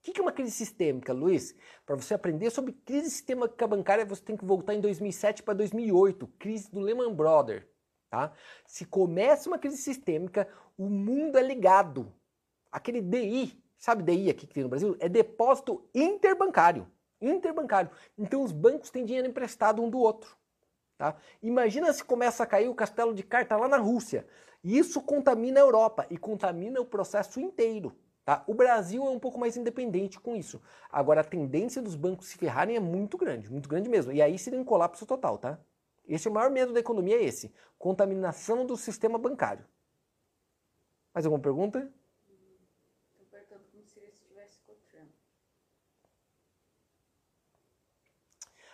[0.07, 1.57] O que é uma crise sistêmica, Luiz?
[1.87, 6.27] Para você aprender sobre crise sistêmica bancária, você tem que voltar em 2007 para 2008,
[6.39, 7.64] crise do Lehman Brothers.
[8.11, 8.35] Tá?
[8.66, 10.47] Se começa uma crise sistêmica,
[10.77, 12.12] o mundo é ligado.
[12.70, 14.95] Aquele DI, sabe DI aqui que tem no Brasil?
[15.01, 16.87] É depósito interbancário.
[17.18, 17.91] Interbancário.
[18.18, 20.41] Então os bancos têm dinheiro emprestado um do outro.
[21.03, 21.17] Tá?
[21.43, 24.25] Imagina se começa a cair o castelo de carta lá na Rússia.
[24.63, 27.93] Isso contamina a Europa e contamina o processo inteiro.
[28.25, 28.45] Tá?
[28.47, 30.63] O Brasil é um pouco mais independente com isso.
[30.89, 34.13] Agora, a tendência dos bancos se ferrarem é muito grande, muito grande mesmo.
[34.13, 35.59] E aí seria um colapso total, tá?
[36.07, 37.53] Esse é o maior medo da economia, é esse.
[37.77, 39.65] Contaminação do sistema bancário.
[41.13, 41.93] Mais alguma pergunta?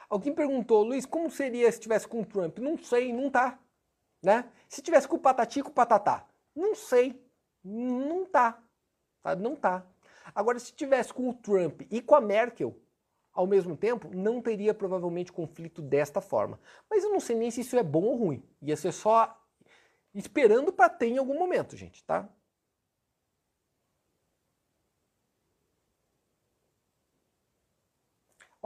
[0.08, 2.58] Alguém perguntou, Luiz, como seria se tivesse com o Trump?
[2.58, 3.58] Não sei, não tá.
[4.22, 4.50] Né?
[4.68, 6.26] Se tivesse com o Patati com o Patatá?
[6.54, 7.22] Não sei.
[7.62, 8.62] Não tá.
[9.22, 9.36] tá.
[9.36, 9.86] Não tá.
[10.34, 12.74] Agora, se tivesse com o Trump e com a Merkel
[13.32, 16.58] ao mesmo tempo, não teria provavelmente conflito desta forma.
[16.90, 18.42] Mas eu não sei nem se isso é bom ou ruim.
[18.60, 19.38] Ia ser só
[20.14, 22.28] esperando para ter em algum momento, gente, tá?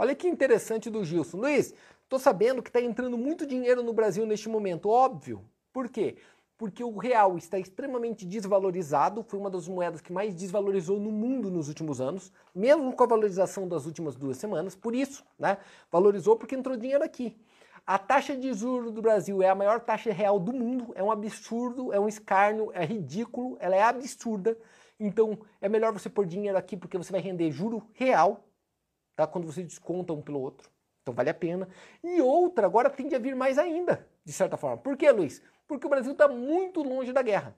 [0.02, 1.38] Olha que interessante do Gilson.
[1.38, 1.72] Luiz,
[2.02, 4.88] estou sabendo que está entrando muito dinheiro no Brasil neste momento.
[4.88, 5.44] Óbvio.
[5.72, 6.16] Por quê?
[6.58, 11.52] Porque o real está extremamente desvalorizado, foi uma das moedas que mais desvalorizou no mundo
[11.52, 14.74] nos últimos anos, mesmo com a valorização das últimas duas semanas.
[14.74, 15.56] Por isso, né?
[15.88, 17.36] Valorizou porque entrou dinheiro aqui.
[17.86, 21.12] A taxa de juros do Brasil é a maior taxa real do mundo, é um
[21.12, 24.58] absurdo, é um escárnio, é ridículo, ela é absurda.
[24.98, 28.44] Então é melhor você pôr dinheiro aqui porque você vai render juro real
[29.16, 29.26] tá?
[29.26, 30.70] quando você desconta um pelo outro.
[31.02, 31.68] Então vale a pena.
[32.02, 34.08] E outra, agora tende a vir mais ainda.
[34.24, 34.78] de certa forma.
[34.78, 35.42] Por quê, Luiz?
[35.66, 37.56] Porque o Brasil está muito longe da guerra.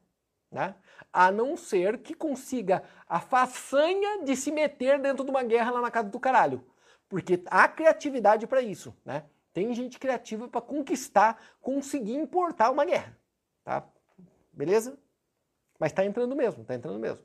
[0.51, 0.75] Né?
[1.13, 5.81] A não ser que consiga a façanha de se meter dentro de uma guerra lá
[5.81, 6.65] na casa do caralho.
[7.09, 8.97] Porque há criatividade para isso.
[9.05, 9.25] Né?
[9.53, 13.19] Tem gente criativa para conquistar, conseguir importar uma guerra.
[13.63, 13.87] Tá?
[14.53, 14.99] Beleza?
[15.79, 17.25] Mas está entrando mesmo, está entrando mesmo.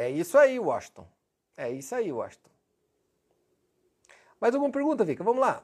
[0.00, 1.06] É isso aí, Washington.
[1.58, 2.48] É isso aí, Washington.
[4.40, 5.22] Mais alguma pergunta, Vika?
[5.22, 5.62] Vamos lá.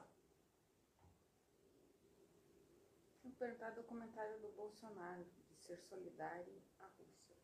[3.23, 7.35] Vou perguntar do comentário do Bolsonaro, de ser solidário à Rússia.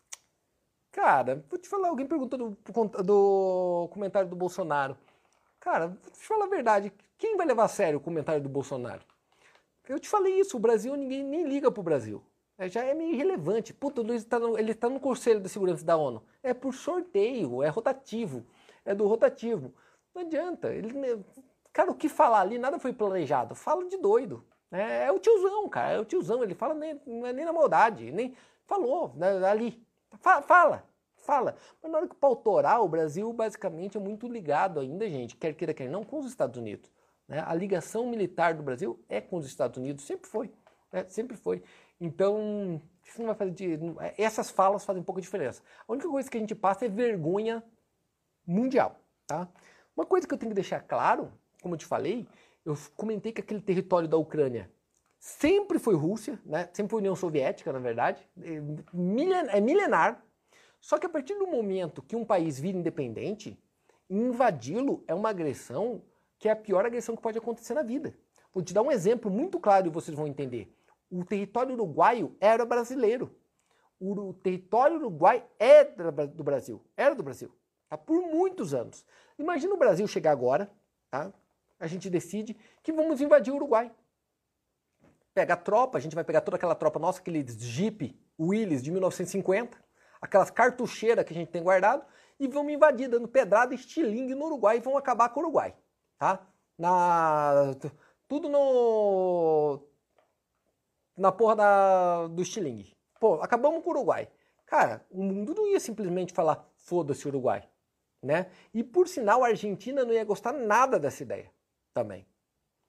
[0.91, 4.96] Cara, vou te falar, alguém perguntou do, do comentário do Bolsonaro.
[5.60, 9.02] Cara, vou te falar a verdade, quem vai levar a sério o comentário do Bolsonaro?
[9.89, 12.24] Eu te falei isso, o Brasil, ninguém nem liga pro Brasil.
[12.64, 13.74] É, já é meio irrelevante.
[13.74, 16.24] Puta, o Luiz tá no, ele está no Conselho de Segurança da ONU.
[16.41, 18.45] É por sorteio, é rotativo.
[18.86, 19.74] É do rotativo.
[20.16, 20.74] Não adianta.
[20.74, 21.24] Ele,
[21.74, 23.53] cara, o que falar ali, nada foi planejado.
[23.53, 24.45] Fala de doido.
[24.72, 25.91] É, é o tiozão, cara.
[25.93, 26.41] É o tiozão.
[26.41, 26.91] Ele fala nem,
[27.26, 28.11] é nem na maldade.
[28.11, 28.34] Nem
[28.66, 29.86] falou né, ali.
[30.20, 30.84] Fala, fala,
[31.18, 31.55] fala.
[31.82, 35.74] Mas na hora que pautorar, o Brasil basicamente é muito ligado ainda, gente, quer queira,
[35.74, 36.89] quer não, com os Estados Unidos.
[37.28, 37.43] Né?
[37.45, 40.51] A ligação militar do Brasil é com os Estados Unidos, sempre foi.
[40.91, 41.05] Né?
[41.09, 41.64] Sempre foi.
[42.04, 43.80] Então, isso não vai fazer de,
[44.18, 45.64] essas falas fazem pouca diferença.
[45.88, 47.64] A única coisa que a gente passa é vergonha
[48.45, 49.47] mundial, tá?
[49.95, 51.32] Uma coisa que eu tenho que deixar claro,
[51.62, 52.28] como eu te falei,
[52.66, 54.70] eu comentei que aquele território da Ucrânia
[55.18, 56.70] sempre foi Rússia, né?
[56.74, 60.22] Sempre foi União Soviética, na verdade, é milenar.
[60.82, 63.58] Só que a partir do momento que um país vira independente,
[64.10, 66.04] invadi-lo é uma agressão
[66.38, 68.14] que é a pior agressão que pode acontecer na vida.
[68.54, 70.70] Vou te dar um exemplo muito claro e vocês vão entender
[71.14, 73.36] o território uruguaio era brasileiro.
[73.99, 77.55] O território uruguai é do Brasil, era do Brasil,
[77.88, 77.97] tá?
[77.97, 79.05] por muitos anos.
[79.38, 80.70] Imagina o Brasil chegar agora,
[81.09, 81.32] tá?
[81.80, 83.91] a gente decide que vamos invadir o Uruguai.
[85.34, 88.91] Pega a tropa, a gente vai pegar toda aquela tropa nossa, aqueles Jeep Willys de
[88.91, 89.78] 1950,
[90.22, 92.05] aquelas cartucheiras que a gente tem guardado,
[92.39, 95.76] e vamos invadir, dando pedrada estilingue no Uruguai e vão acabar com o Uruguai.
[96.18, 96.45] Tá?
[96.78, 97.76] Na,
[98.28, 99.93] tudo no
[101.16, 102.95] na porra da, do estilingue.
[103.20, 104.30] Pô, acabamos com o Uruguai.
[104.66, 107.68] Cara, o mundo não ia simplesmente falar foda-se Uruguai,
[108.22, 108.47] né?
[108.74, 111.51] E por sinal, a Argentina não ia gostar nada dessa ideia
[111.93, 112.26] também.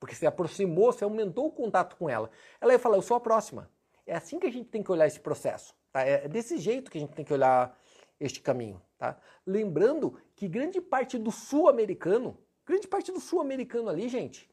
[0.00, 2.30] Porque se aproximou, se aumentou o contato com ela.
[2.60, 3.70] Ela ia falar, eu sou a próxima.
[4.06, 5.74] É assim que a gente tem que olhar esse processo.
[5.92, 6.02] Tá?
[6.02, 7.78] É desse jeito que a gente tem que olhar
[8.20, 8.82] este caminho.
[8.98, 9.16] Tá?
[9.46, 14.50] Lembrando que grande parte do sul-americano, grande parte do sul-americano ali, gente,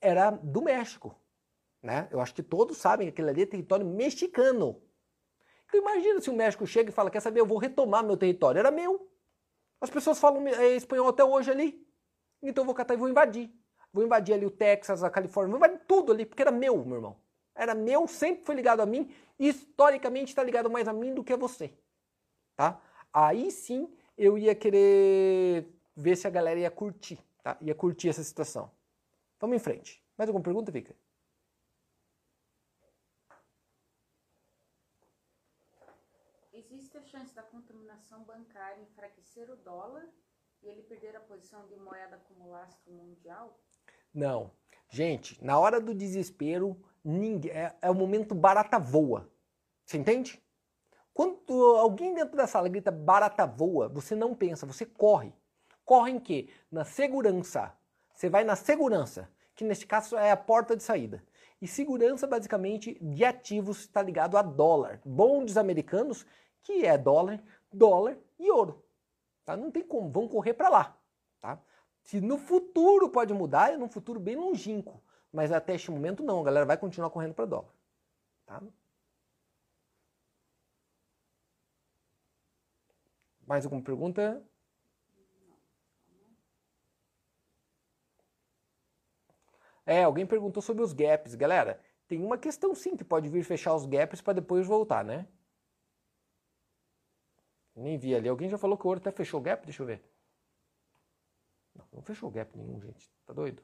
[0.00, 1.16] era do México.
[1.82, 2.08] Né?
[2.10, 4.80] Eu acho que todos sabem que aquele ali é território mexicano.
[5.66, 8.58] Então imagina se o México chega e fala, quer saber, eu vou retomar meu território.
[8.58, 9.10] Era meu.
[9.80, 11.84] As pessoas falam é, espanhol até hoje ali.
[12.40, 13.50] Então eu vou catar e vou invadir.
[13.92, 16.96] Vou invadir ali o Texas, a Califórnia, vou invadir tudo ali, porque era meu, meu
[16.96, 17.16] irmão.
[17.54, 21.22] Era meu, sempre foi ligado a mim, e historicamente está ligado mais a mim do
[21.22, 21.74] que a você.
[22.56, 22.80] Tá?
[23.12, 27.58] Aí sim eu ia querer ver se a galera ia curtir, tá?
[27.60, 28.70] Ia curtir essa situação.
[29.38, 30.02] Vamos em frente.
[30.16, 30.94] Mais alguma pergunta, Vika?
[37.12, 37.42] chance da
[38.20, 40.06] bancária enfraquecer o dólar
[40.62, 43.58] e ele perder a posição de moeda como lastro mundial?
[44.14, 44.50] Não.
[44.88, 49.30] Gente, na hora do desespero, ninguém, é, é o momento barata voa.
[49.84, 50.42] Você entende?
[51.14, 55.32] Quando alguém dentro da sala grita barata voa, você não pensa, você corre.
[55.84, 56.48] Corre em quê?
[56.70, 57.76] Na segurança.
[58.14, 61.22] Você vai na segurança, que neste caso é a porta de saída.
[61.60, 65.00] E segurança, basicamente, de ativos está ligado a dólar.
[65.04, 66.26] Bondes americanos
[66.62, 67.42] que é dólar,
[67.72, 68.84] dólar e ouro.
[69.44, 69.56] Tá?
[69.56, 70.96] Não tem como, vão correr para lá.
[71.40, 71.60] Tá?
[72.02, 75.02] Se no futuro pode mudar, é num futuro bem longínquo.
[75.32, 77.72] Mas até este momento não, a galera vai continuar correndo para dólar.
[78.46, 78.62] Tá?
[83.46, 84.42] Mais alguma pergunta?
[89.84, 91.34] É, alguém perguntou sobre os gaps.
[91.34, 95.26] Galera, tem uma questão sim que pode vir fechar os gaps para depois voltar, né?
[97.74, 98.28] Nem vi ali.
[98.28, 99.64] Alguém já falou que o ouro até fechou o gap?
[99.64, 100.02] Deixa eu ver.
[101.74, 103.10] Não, não fechou o gap nenhum, gente.
[103.26, 103.62] Tá doido?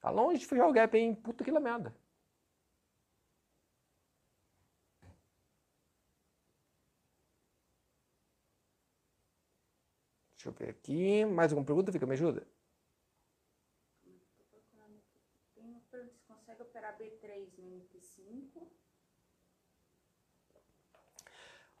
[0.00, 1.14] Tá longe de fechar o gap, hein?
[1.14, 1.94] Puta que merda.
[10.36, 11.24] Deixa eu ver aqui.
[11.24, 11.90] Mais alguma pergunta?
[11.90, 12.46] Fica, me ajuda.
[15.54, 18.77] Tem uma pergunta se consegue operar B3 no MT5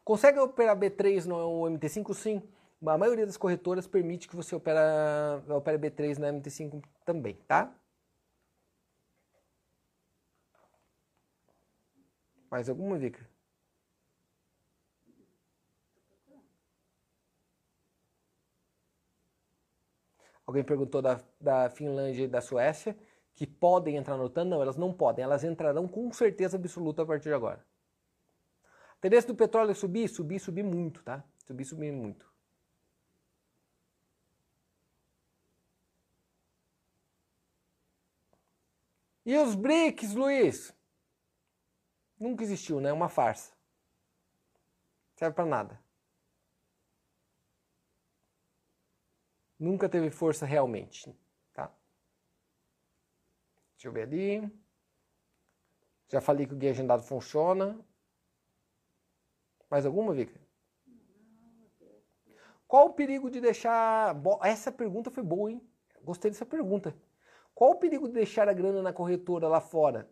[0.08, 2.14] Consegue operar B3 no MT5?
[2.14, 2.42] Sim.
[2.86, 4.78] A maioria das corretoras permite que você opere,
[5.50, 7.70] opere B3 na MT5 também, tá?
[12.50, 13.26] Mais alguma, Vika?
[20.46, 22.96] Alguém perguntou da, da Finlândia e da Suécia,
[23.36, 24.44] que podem entrar no OTAN?
[24.46, 25.22] Não, elas não podem.
[25.24, 27.64] Elas entrarão com certeza absoluta a partir de agora.
[29.00, 30.08] Tendência do petróleo é subir?
[30.08, 31.24] Subir, subir muito, tá?
[31.46, 32.28] Subir, subir muito.
[39.24, 40.74] E os BRICS, Luiz?
[42.18, 42.92] Nunca existiu, né?
[42.92, 43.52] Uma farsa.
[45.14, 45.88] Serve para nada.
[49.58, 51.14] Nunca teve força realmente,
[51.52, 51.70] tá?
[53.72, 54.50] Deixa eu ver ali.
[56.08, 57.78] Já falei que o guia agendado funciona.
[59.70, 60.38] Mais alguma, Vika?
[62.66, 64.14] Qual o perigo de deixar.
[64.42, 65.62] Essa pergunta foi boa, hein?
[66.02, 66.94] Gostei dessa pergunta.
[67.54, 70.08] Qual o perigo de deixar a grana na corretora lá fora?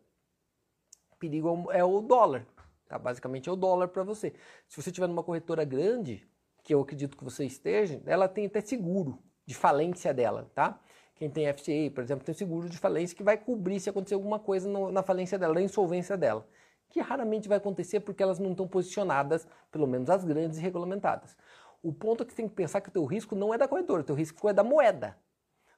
[1.10, 2.46] O perigo é o dólar.
[2.88, 2.98] Tá?
[2.98, 4.34] Basicamente é o dólar para você.
[4.66, 6.26] Se você tiver numa corretora grande,
[6.62, 10.80] que eu acredito que você esteja, ela tem até seguro de falência dela, tá?
[11.14, 14.38] Quem tem FCA, por exemplo, tem seguro de falência que vai cobrir se acontecer alguma
[14.38, 16.46] coisa no, na falência dela, na insolvência dela.
[16.88, 21.36] Que raramente vai acontecer porque elas não estão posicionadas, pelo menos as grandes e regulamentadas.
[21.82, 24.02] O ponto é que tem que pensar que o teu risco não é da corretora,
[24.02, 25.16] o teu risco é da moeda,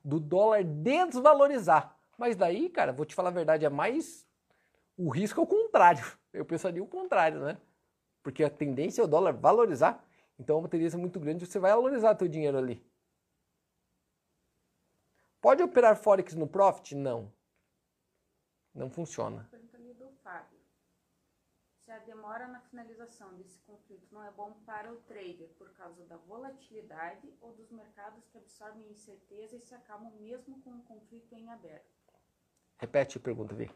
[0.04, 1.96] do dólar desvalorizar.
[2.16, 4.26] Mas daí, cara, vou te falar a verdade, é mais
[4.96, 6.04] o risco é o contrário.
[6.32, 7.58] Eu pensaria o contrário, né?
[8.22, 10.04] Porque a tendência é o dólar valorizar.
[10.38, 12.84] Então é uma tendência muito grande, você vai valorizar teu dinheiro ali.
[15.40, 16.94] Pode operar Forex no Profit?
[16.94, 17.32] Não.
[18.74, 19.48] Não funciona.
[21.88, 26.04] Se a demora na finalização desse conflito não é bom para o trader por causa
[26.04, 31.34] da volatilidade ou dos mercados que absorvem incerteza e se acalmam mesmo com o conflito
[31.34, 31.88] em aberto?
[32.76, 33.70] Repete a pergunta, Vi.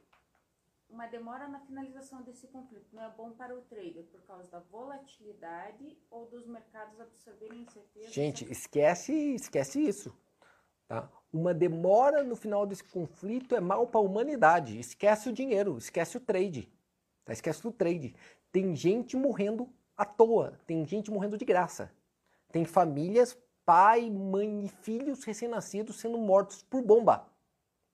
[0.90, 4.58] Uma demora na finalização desse conflito não é bom para o trader por causa da
[4.58, 8.10] volatilidade ou dos mercados absorverem incerteza?
[8.10, 10.14] Gente, esquece, esquece isso.
[10.86, 11.10] Tá?
[11.32, 14.78] Uma demora no final desse conflito é mal para a humanidade.
[14.78, 16.70] Esquece o dinheiro, esquece o trade.
[17.24, 17.32] Tá?
[17.32, 18.14] Esquece o trade.
[18.50, 21.92] Tem gente morrendo à toa, tem gente morrendo de graça.
[22.50, 27.26] Tem famílias, pai, mãe e filhos recém-nascidos sendo mortos por bomba.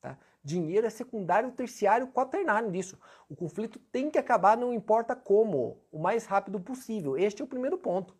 [0.01, 0.19] Tá?
[0.43, 2.99] Dinheiro é secundário, terciário, quaternário disso.
[3.29, 7.17] O conflito tem que acabar, não importa como, o mais rápido possível.
[7.17, 8.17] Este é o primeiro ponto.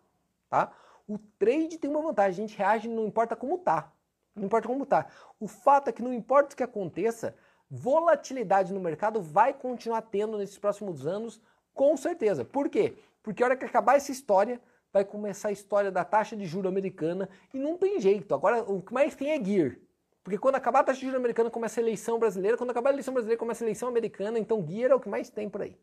[0.49, 0.73] Tá?
[1.07, 3.93] O trade tem uma vantagem, a gente reage não importa como tá.
[4.35, 5.07] Não importa como está.
[5.41, 7.35] O fato é que não importa o que aconteça,
[7.71, 11.41] volatilidade no mercado vai continuar tendo nesses próximos anos,
[11.75, 12.45] com certeza.
[12.45, 12.97] Por quê?
[13.23, 14.61] Porque a hora que acabar essa história,
[14.93, 18.35] vai começar a história da taxa de juro americana e não tem jeito.
[18.35, 19.77] Agora, o que mais tem é gear.
[20.23, 22.57] Porque quando acabar a taxa de juros americana, começa a eleição brasileira.
[22.57, 24.39] Quando acabar a eleição brasileira, começa a eleição americana.
[24.39, 25.77] Então, gear é o que mais tem por aí.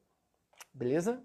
[0.73, 1.21] Beleza?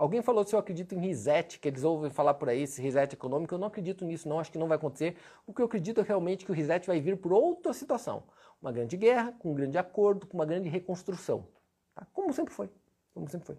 [0.00, 3.12] Alguém falou se eu acredito em reset, que eles ouvem falar por aí, esse reset
[3.12, 3.52] econômico.
[3.52, 4.40] Eu não acredito nisso, não.
[4.40, 5.14] Acho que não vai acontecer.
[5.46, 8.22] O que eu acredito é realmente que o reset vai vir por outra situação.
[8.62, 11.46] Uma grande guerra, com um grande acordo, com uma grande reconstrução.
[11.94, 12.06] Tá?
[12.14, 12.70] Como sempre foi.
[13.12, 13.58] Como sempre foi.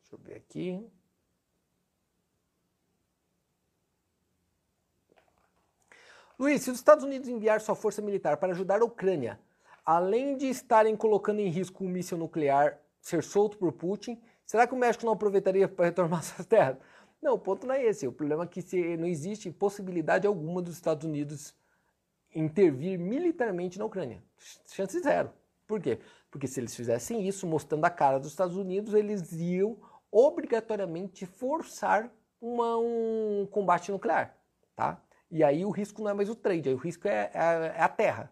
[0.00, 0.84] Deixa eu ver aqui.
[6.36, 9.38] Luiz, se os Estados Unidos enviar sua força militar para ajudar a Ucrânia
[9.88, 14.74] além de estarem colocando em risco um míssil nuclear ser solto por Putin, será que
[14.74, 16.76] o México não aproveitaria para retomar suas terras?
[17.22, 18.06] Não, o ponto não é esse.
[18.06, 21.54] O problema é que não existe possibilidade alguma dos Estados Unidos
[22.34, 24.22] intervir militarmente na Ucrânia.
[24.66, 25.32] Chance zero.
[25.66, 25.98] Por quê?
[26.30, 29.78] Porque se eles fizessem isso, mostrando a cara dos Estados Unidos, eles iam
[30.12, 34.36] obrigatoriamente forçar uma, um combate nuclear.
[34.76, 35.00] Tá?
[35.30, 37.82] E aí o risco não é mais o trade, aí o risco é, é, é
[37.82, 38.30] a terra.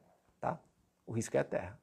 [1.07, 1.81] O risco é a terra.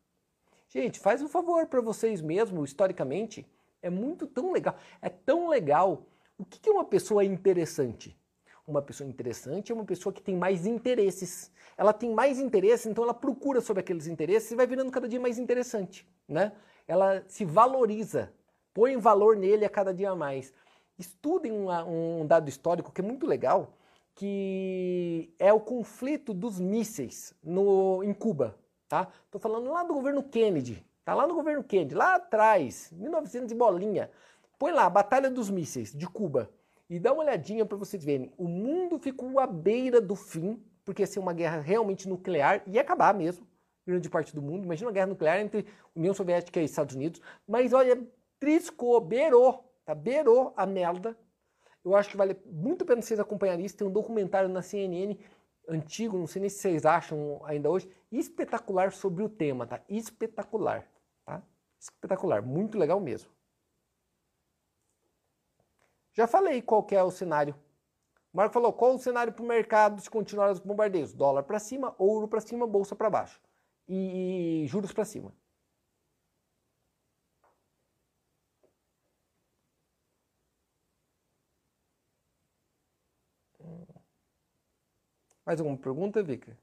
[0.67, 3.47] Gente, faz um favor para vocês mesmo, historicamente.
[3.81, 4.75] É muito tão legal.
[5.01, 6.07] É tão legal.
[6.37, 8.19] O que é uma pessoa interessante?
[8.65, 11.51] Uma pessoa interessante é uma pessoa que tem mais interesses.
[11.77, 15.19] Ela tem mais interesses, então ela procura sobre aqueles interesses e vai virando cada dia
[15.19, 16.07] mais interessante.
[16.27, 16.51] Né?
[16.87, 18.33] Ela se valoriza,
[18.73, 20.53] põe valor nele a cada dia mais.
[20.97, 21.69] Estudem um,
[22.21, 23.77] um dado histórico que é muito legal,
[24.15, 28.57] que é o conflito dos mísseis no, em Cuba
[28.93, 29.07] tá?
[29.31, 33.55] Tô falando lá do governo Kennedy, tá lá no governo Kennedy, lá atrás, 1900 e
[33.55, 34.11] bolinha.
[34.59, 36.47] Põe lá, Batalha dos Mísseis de Cuba
[36.87, 38.31] e dá uma olhadinha para vocês verem.
[38.37, 42.77] O mundo ficou à beira do fim, porque ia ser uma guerra realmente nuclear e
[42.77, 43.47] acabar mesmo,
[43.83, 44.63] grande parte do mundo.
[44.63, 45.65] Imagina uma guerra nuclear entre
[45.95, 47.19] União Soviética e Estados Unidos.
[47.47, 47.99] Mas olha,
[48.39, 49.95] triscou, beirou, tá?
[49.95, 51.17] Beirou a merda.
[51.83, 53.75] Eu acho que vale muito a pena vocês acompanharem isso.
[53.75, 55.17] Tem um documentário na CNN
[55.67, 59.81] antigo, não sei nem se vocês acham ainda hoje, espetacular sobre o tema, tá?
[59.87, 60.87] Espetacular,
[61.25, 61.41] tá?
[61.79, 63.31] Espetacular, muito legal mesmo.
[66.13, 67.55] Já falei qual é o cenário.
[68.31, 71.13] O Marco falou, qual o cenário para o mercado se continuar os bombardeios?
[71.13, 73.39] Dólar para cima, ouro para cima, bolsa para baixo.
[73.87, 75.33] E, e juros para cima.
[85.45, 86.57] Mais alguma pergunta, Vika?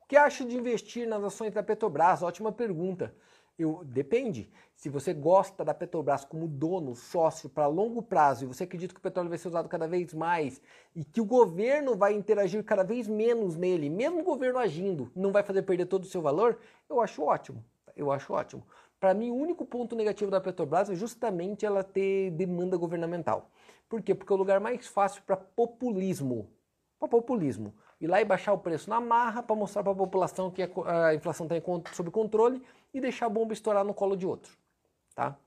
[0.00, 2.22] O que acha de investir nas ações da Petrobras?
[2.22, 3.14] Ótima pergunta.
[3.58, 4.50] Eu, depende.
[4.74, 9.00] Se você gosta da Petrobras como dono, sócio para longo prazo e você acredita que
[9.00, 10.60] o petróleo vai ser usado cada vez mais
[10.94, 15.32] e que o governo vai interagir cada vez menos nele, mesmo o governo agindo, não
[15.32, 16.58] vai fazer perder todo o seu valor,
[16.88, 17.64] eu acho ótimo.
[17.94, 18.66] Eu acho ótimo.
[18.98, 23.50] Para mim, o único ponto negativo da Petrobras é justamente ela ter demanda governamental.
[23.92, 24.14] Por quê?
[24.14, 26.50] Porque é o lugar mais fácil para populismo.
[26.98, 27.74] Para populismo.
[28.00, 31.14] Ir lá e baixar o preço na marra para mostrar para a população que a
[31.14, 34.56] inflação está sob controle e deixar a bomba estourar no colo de outro.
[35.14, 35.38] Tá?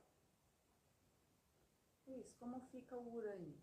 [2.38, 3.56] Como fica o urânio?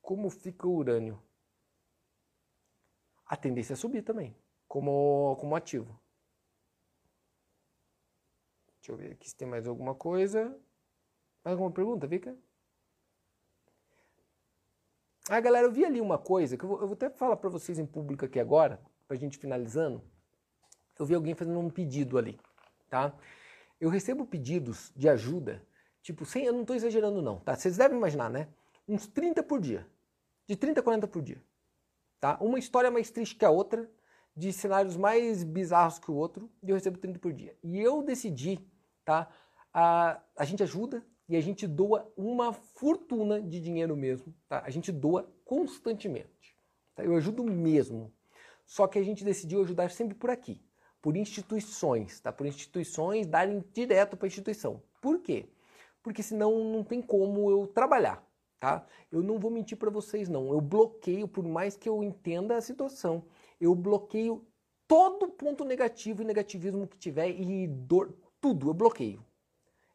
[0.00, 1.20] Como fica o urânio?
[3.26, 4.32] A tendência é subir também,
[4.68, 5.99] como, como ativo.
[8.90, 10.46] Deixa eu ver aqui se tem mais alguma coisa.
[11.44, 12.36] Mais alguma pergunta, Vika?
[15.28, 17.48] Ah, galera, eu vi ali uma coisa que eu vou, eu vou até falar para
[17.48, 20.02] vocês em público aqui agora, pra gente finalizando.
[20.98, 22.38] Eu vi alguém fazendo um pedido ali,
[22.88, 23.14] tá?
[23.80, 25.64] Eu recebo pedidos de ajuda,
[26.02, 27.54] tipo, sem, eu não estou exagerando não, tá?
[27.54, 28.48] Vocês devem imaginar, né?
[28.88, 29.86] Uns 30 por dia.
[30.48, 31.40] De 30 a 40 por dia.
[32.18, 32.36] Tá?
[32.40, 33.88] Uma história mais triste que a outra,
[34.36, 37.56] de cenários mais bizarros que o outro, e eu recebo 30 por dia.
[37.62, 38.60] E eu decidi,
[39.10, 39.28] tá?
[39.74, 44.62] A, a gente ajuda e a gente doa uma fortuna de dinheiro mesmo, tá?
[44.64, 46.56] A gente doa constantemente.
[46.94, 47.02] Tá?
[47.02, 48.12] Eu ajudo mesmo.
[48.64, 50.62] Só que a gente decidiu ajudar sempre por aqui,
[51.02, 52.32] por instituições, tá?
[52.32, 54.80] Por instituições darem direto para a instituição.
[55.00, 55.48] Por quê?
[56.04, 58.24] Porque senão não tem como eu trabalhar,
[58.60, 58.86] tá?
[59.10, 60.52] Eu não vou mentir para vocês não.
[60.52, 63.24] Eu bloqueio por mais que eu entenda a situação
[63.60, 64.44] eu bloqueio
[64.88, 69.24] todo ponto negativo e negativismo que tiver e dor, tudo, eu bloqueio.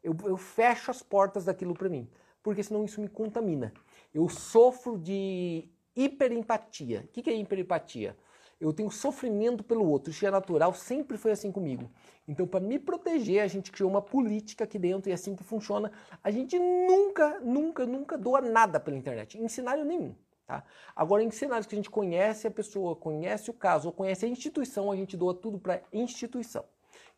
[0.03, 2.07] Eu, eu fecho as portas daquilo para mim,
[2.43, 3.73] porque senão isso me contamina.
[4.13, 7.01] Eu sofro de hiperempatia.
[7.05, 8.15] O que, que é hiperempatia?
[8.59, 11.91] Eu tenho sofrimento pelo outro, isso é natural, sempre foi assim comigo.
[12.27, 15.43] Então, para me proteger, a gente criou uma política aqui dentro e é assim que
[15.43, 15.91] funciona.
[16.23, 20.15] A gente nunca, nunca, nunca doa nada pela internet, em cenário nenhum.
[20.47, 20.63] Tá?
[20.95, 24.29] Agora, em cenários que a gente conhece a pessoa, conhece o caso, ou conhece a
[24.29, 26.63] instituição, a gente doa tudo para a instituição.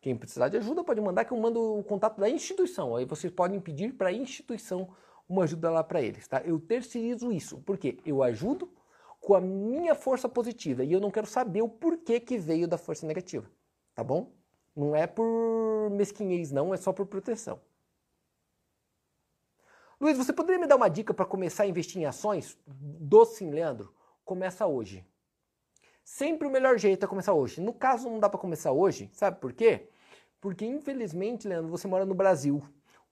[0.00, 2.94] Quem precisar de ajuda pode mandar que eu mando o contato da instituição.
[2.94, 4.94] Aí vocês podem pedir para a instituição
[5.28, 6.26] uma ajuda lá para eles.
[6.26, 6.40] Tá?
[6.44, 8.72] Eu terceirizo isso, porque eu ajudo
[9.20, 12.78] com a minha força positiva e eu não quero saber o porquê que veio da
[12.78, 13.50] força negativa.
[13.94, 14.32] Tá bom?
[14.74, 17.60] Não é por mesquinhez, não, é só por proteção.
[20.00, 22.56] Luiz, você poderia me dar uma dica para começar a investir em ações?
[22.64, 23.92] Doce, Leandro.
[24.24, 25.04] Começa hoje.
[26.10, 27.60] Sempre o melhor jeito é começar hoje.
[27.60, 29.90] No caso, não dá para começar hoje, sabe por quê?
[30.40, 32.62] Porque, infelizmente, Leandro, você mora no Brasil,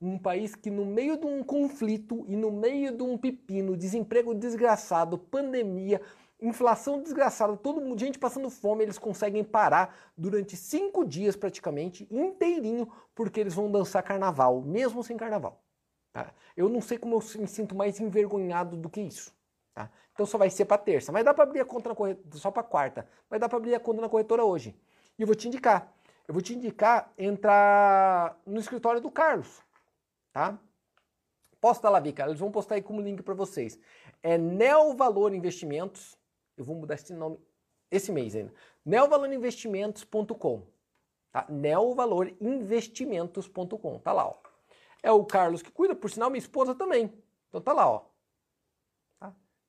[0.01, 4.35] um país que, no meio de um conflito e no meio de um pepino, desemprego
[4.35, 6.01] desgraçado, pandemia,
[6.41, 12.91] inflação desgraçada, todo mundo, gente passando fome, eles conseguem parar durante cinco dias praticamente, inteirinho,
[13.15, 15.63] porque eles vão dançar carnaval, mesmo sem carnaval.
[16.15, 16.33] Tá?
[16.57, 19.37] Eu não sei como eu me sinto mais envergonhado do que isso.
[19.77, 19.91] Tá?
[20.15, 21.13] Então só vai ser para terça.
[21.13, 23.07] Mas dá para abrir a conta na corretora, só para quarta.
[23.29, 24.75] Mas dá para abrir a conta na corretora hoje.
[25.19, 25.93] E eu vou te indicar.
[26.27, 29.61] Eu vou te indicar entrar no escritório do Carlos.
[30.33, 30.59] Tá?
[31.61, 32.25] Posta lá, Vika.
[32.25, 33.79] Eles vão postar aí como link para vocês.
[34.23, 36.17] É Neovalor Investimentos.
[36.57, 37.39] Eu vou mudar esse nome
[37.91, 38.55] esse mês ainda.
[38.85, 40.63] Neovalorinvestimentos.com.
[41.31, 41.45] Tá?
[41.51, 43.99] Neovalorinvestimentos.com.
[43.99, 44.37] Tá lá, ó.
[45.03, 47.13] É o Carlos que cuida, por sinal, minha esposa também.
[47.51, 48.16] Então tá lá, ó.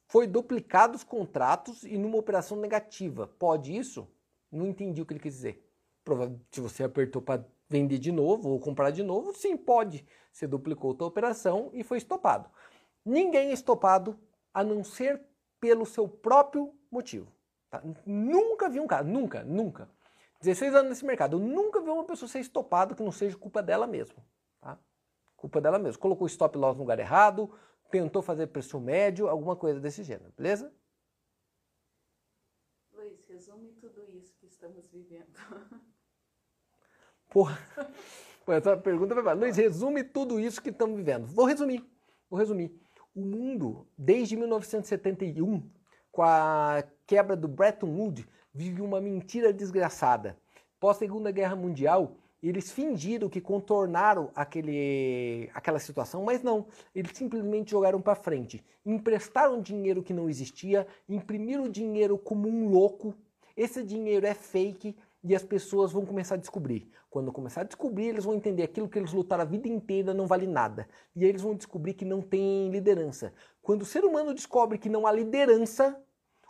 [0.06, 3.26] foi duplicado os contratos e numa operação negativa.
[3.40, 4.06] Pode isso?
[4.52, 5.66] Não entendi o que ele quis dizer.
[6.52, 10.06] Se você apertou para vender de novo ou comprar de novo, sim, pode.
[10.34, 12.50] Você duplicou a operação e foi estopado.
[13.06, 14.20] Ninguém é estopado
[14.54, 15.22] a não ser
[15.58, 17.32] pelo seu próprio motivo.
[17.70, 17.82] Tá?
[18.06, 19.90] Nunca vi um cara, nunca, nunca.
[20.42, 23.64] 16 anos nesse mercado, eu nunca vi uma pessoa ser estopada que não seja culpa
[23.64, 24.22] dela mesma.
[25.42, 26.00] Culpa dela mesma.
[26.00, 27.52] Colocou stop loss no lugar errado,
[27.90, 30.72] tentou fazer preço médio, alguma coisa desse gênero, beleza?
[32.94, 35.34] Luiz, resume tudo isso que estamos vivendo.
[37.28, 37.58] Porra,
[38.50, 41.26] essa pergunta vai Luiz, resume tudo isso que estamos vivendo.
[41.26, 41.84] Vou resumir,
[42.30, 42.80] vou resumir.
[43.16, 45.68] O mundo, desde 1971,
[46.12, 50.38] com a quebra do Bretton Woods, vive uma mentira desgraçada.
[50.80, 52.16] Pós-Segunda Guerra Mundial,
[52.48, 56.66] eles fingiram que contornaram aquele, aquela situação, mas não.
[56.94, 58.64] Eles simplesmente jogaram para frente.
[58.86, 63.14] Emprestaram dinheiro que não existia, imprimiram dinheiro como um louco.
[63.56, 66.90] Esse dinheiro é fake e as pessoas vão começar a descobrir.
[67.12, 70.26] Quando começar a descobrir, eles vão entender aquilo que eles lutaram a vida inteira não
[70.26, 70.88] vale nada.
[71.16, 73.34] E eles vão descobrir que não tem liderança.
[73.62, 76.02] Quando o ser humano descobre que não há liderança,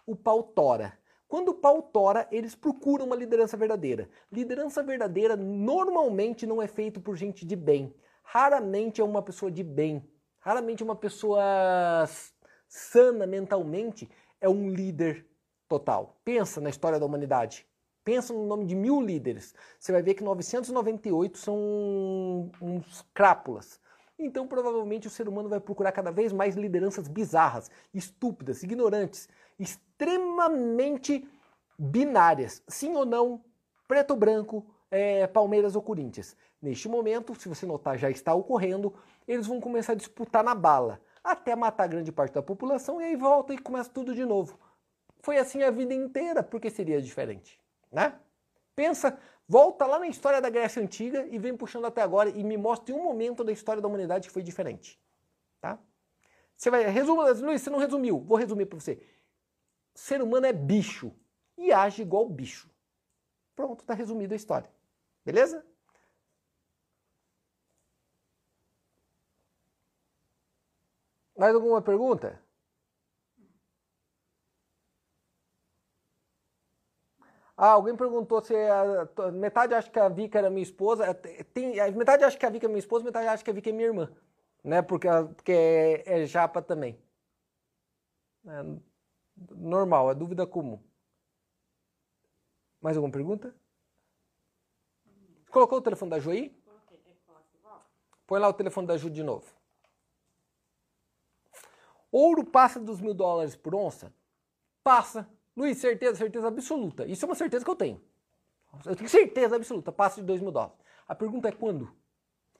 [0.05, 1.00] o pau tora.
[1.31, 4.09] Quando o pau tora, eles procuram uma liderança verdadeira.
[4.29, 7.95] Liderança verdadeira normalmente não é feito por gente de bem.
[8.21, 10.05] Raramente é uma pessoa de bem.
[10.39, 11.41] Raramente uma pessoa
[12.67, 14.09] sana mentalmente
[14.41, 15.25] é um líder
[15.69, 16.19] total.
[16.25, 17.65] Pensa na história da humanidade.
[18.03, 19.55] Pensa no nome de mil líderes.
[19.79, 23.79] Você vai ver que 998 são uns crápulas.
[24.19, 29.27] Então, provavelmente, o ser humano vai procurar cada vez mais lideranças bizarras, estúpidas, ignorantes,
[29.61, 31.27] extremamente
[31.77, 32.63] binárias.
[32.67, 33.43] Sim ou não,
[33.87, 36.35] preto ou branco, é, Palmeiras ou Corinthians.
[36.61, 38.93] Neste momento, se você notar, já está ocorrendo,
[39.27, 43.15] eles vão começar a disputar na bala, até matar grande parte da população e aí
[43.15, 44.59] volta e começa tudo de novo.
[45.19, 47.59] Foi assim a vida inteira, porque seria diferente,
[47.91, 48.15] né?
[48.75, 52.57] Pensa, volta lá na história da Grécia Antiga e vem puxando até agora e me
[52.57, 54.99] mostre um momento da história da humanidade que foi diferente,
[55.59, 55.77] tá?
[56.55, 59.01] Você vai, resuma, Luiz, você não resumiu, vou resumir para você
[59.93, 61.13] ser humano é bicho
[61.57, 62.69] e age igual bicho.
[63.55, 64.69] Pronto, está resumida a história.
[65.25, 65.65] Beleza?
[71.37, 72.39] Mais alguma pergunta?
[77.57, 81.05] Ah, alguém perguntou se a, metade acha que a Vika era minha esposa.
[81.05, 81.13] É,
[81.43, 83.73] tem, metade acha que a Vika é minha esposa, metade acha que a Vika é
[83.73, 84.11] minha irmã.
[84.63, 84.81] Né?
[84.81, 86.99] Porque, porque é, é japa também.
[88.45, 88.90] É,
[89.49, 90.79] normal, é dúvida comum.
[92.81, 93.55] Mais alguma pergunta?
[95.49, 96.55] Colocou o telefone da Ju aí?
[98.25, 99.45] Põe lá o telefone da Ju de novo.
[102.11, 104.13] Ouro passa dos mil dólares por onça?
[104.83, 105.29] Passa.
[105.55, 107.05] Luiz, certeza, certeza absoluta.
[107.05, 108.01] Isso é uma certeza que eu tenho.
[108.85, 110.77] Eu tenho certeza absoluta, passa de dois mil dólares.
[111.07, 111.93] A pergunta é quando?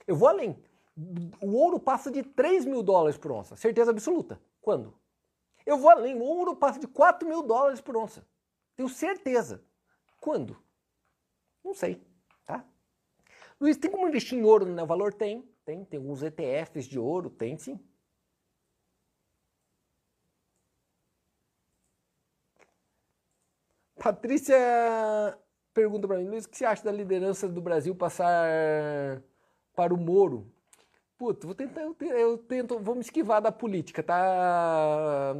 [0.05, 0.61] Eu vou além.
[1.41, 3.55] O ouro passa de 3 mil dólares por onça.
[3.55, 4.41] Certeza absoluta.
[4.61, 4.93] Quando?
[5.65, 8.25] Eu vou além, o ouro passa de 4 mil dólares por onça.
[8.75, 9.63] Tenho certeza.
[10.19, 10.57] Quando?
[11.63, 12.01] Não sei,
[12.45, 12.65] tá?
[13.59, 14.85] Luiz, tem como investir em ouro no né?
[14.85, 15.13] valor?
[15.13, 15.85] Tem, tem.
[15.85, 17.79] Tem alguns ETFs de ouro, tem sim.
[23.95, 24.57] Patrícia
[25.73, 29.21] pergunta para mim, Luiz, o que você acha da liderança do Brasil passar
[29.75, 30.51] para o Moro?
[31.21, 35.35] Puta, vou tentar, eu, eu tento, vou me esquivar da política, tá,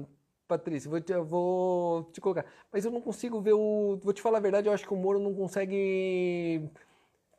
[0.48, 0.88] Patrícia?
[0.88, 2.46] Vou te, vou te colocar.
[2.72, 3.98] Mas eu não consigo ver o.
[4.04, 6.70] Vou te falar a verdade, eu acho que o Moro não consegue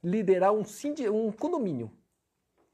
[0.02, 0.64] liderar um,
[1.12, 1.88] um condomínio.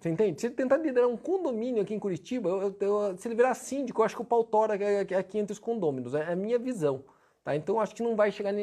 [0.01, 0.41] Você entende?
[0.41, 4.01] Se ele tentar liderar um condomínio aqui em Curitiba, eu, eu, se ele virar síndico,
[4.01, 4.73] eu acho que o pau tora
[5.19, 6.15] aqui entre os condôminos.
[6.15, 7.05] É a minha visão.
[7.45, 7.55] Tá?
[7.55, 8.55] Então eu acho que não vai chegar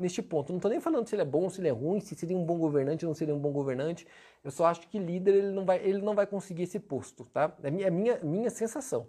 [0.00, 0.50] neste ponto.
[0.52, 2.44] Não estou nem falando se ele é bom, se ele é ruim, se seria um
[2.44, 4.06] bom governante não seria um bom governante.
[4.44, 7.56] Eu só acho que líder ele não vai, ele não vai conseguir esse posto, tá?
[7.62, 9.08] É minha, é minha, minha sensação,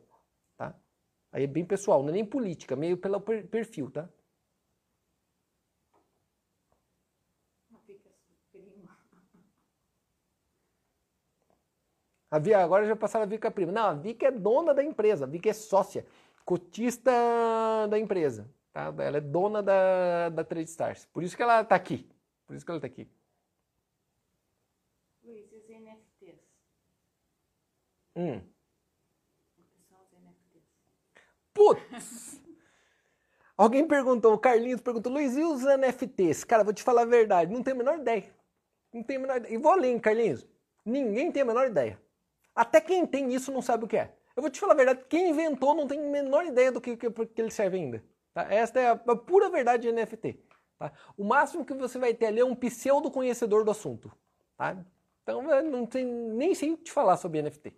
[0.57, 0.75] tá?
[1.31, 4.09] Aí é bem pessoal, não é nem política, meio pelo perfil, tá?
[12.31, 13.71] A Via, agora já passaram a Vica prima.
[13.71, 16.05] Não, a Vica é dona da empresa, a Vica é sócia.
[16.43, 17.11] cotista
[17.89, 18.49] da empresa.
[18.73, 18.93] Tá?
[18.97, 21.05] Ela é dona da, da Trade Stars.
[21.05, 22.09] Por isso que ela está aqui.
[22.47, 23.07] Por isso que ela está aqui.
[25.23, 26.41] Luiz, e os NFTs?
[28.15, 28.41] Hum.
[31.53, 32.41] Putz!
[33.55, 36.43] Alguém perguntou, o Carlinhos perguntou, Luiz, e os NFTs?
[36.43, 38.35] Cara, vou te falar a verdade, não tenho a menor ideia.
[38.91, 39.53] Não tenho a menor ideia.
[39.53, 40.47] E vou além, Carlinhos.
[40.83, 42.01] Ninguém tem a menor ideia.
[42.55, 44.15] Até quem tem isso não sabe o que é.
[44.35, 46.97] Eu vou te falar a verdade, quem inventou não tem a menor ideia do que,
[46.97, 48.03] que, que ele serve ainda.
[48.33, 48.51] Tá?
[48.51, 50.39] Esta é a, pura verdade de NFT.
[50.79, 50.91] Tá?
[51.15, 54.11] O máximo que você vai ter ali é um pseudo conhecedor do assunto.
[54.57, 54.77] Tá?
[55.21, 57.73] Então, eu não tem, nem sei te falar sobre NFT.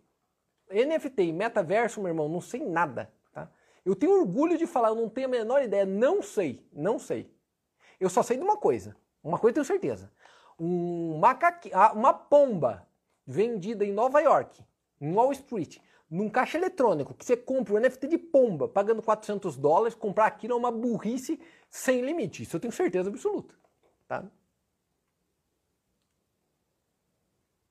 [0.72, 3.14] NFT e metaverso, meu irmão, não sei nada.
[3.32, 3.50] Tá?
[3.86, 7.32] Eu tenho orgulho de falar, eu não tenho a menor ideia, não sei, não sei.
[8.00, 10.12] Eu só sei de uma coisa, uma coisa eu tenho certeza.
[10.60, 12.88] Um macaque, ah, uma pomba
[13.26, 14.64] vendida em Nova York,
[15.00, 15.78] em Wall Street,
[16.10, 20.54] num caixa eletrônico, que você compra um NFT de pomba pagando 400 dólares, comprar aquilo
[20.54, 21.40] é uma burrice
[21.70, 22.44] sem limite.
[22.44, 23.56] Isso eu tenho certeza absoluta.
[24.08, 24.24] Tá?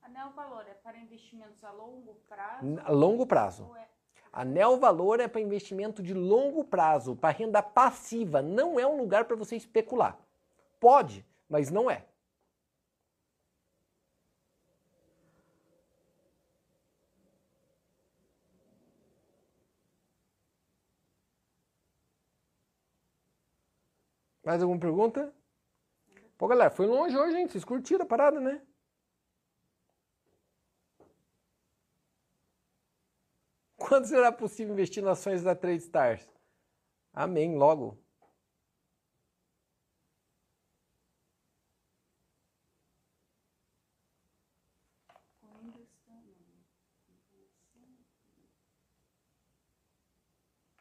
[0.03, 2.81] Anel Valor é para investimentos a longo prazo?
[2.85, 3.77] A longo prazo.
[3.77, 3.89] É...
[4.33, 8.43] Anel Valor é para investimento de longo prazo, para renda passiva.
[8.43, 10.19] Não é um lugar para você especular.
[10.81, 12.05] Pode, mas não é.
[24.45, 25.33] Mais alguma pergunta?
[26.39, 27.49] Pô, galera, foi longe hoje, hein?
[27.49, 28.61] Vocês curtiram a parada, né?
[33.77, 36.29] Quando será possível investir nas ações da Trade Stars?
[37.13, 37.99] Amém, logo.
[45.43, 46.65] Ainda está, não.
[46.65, 49.49] O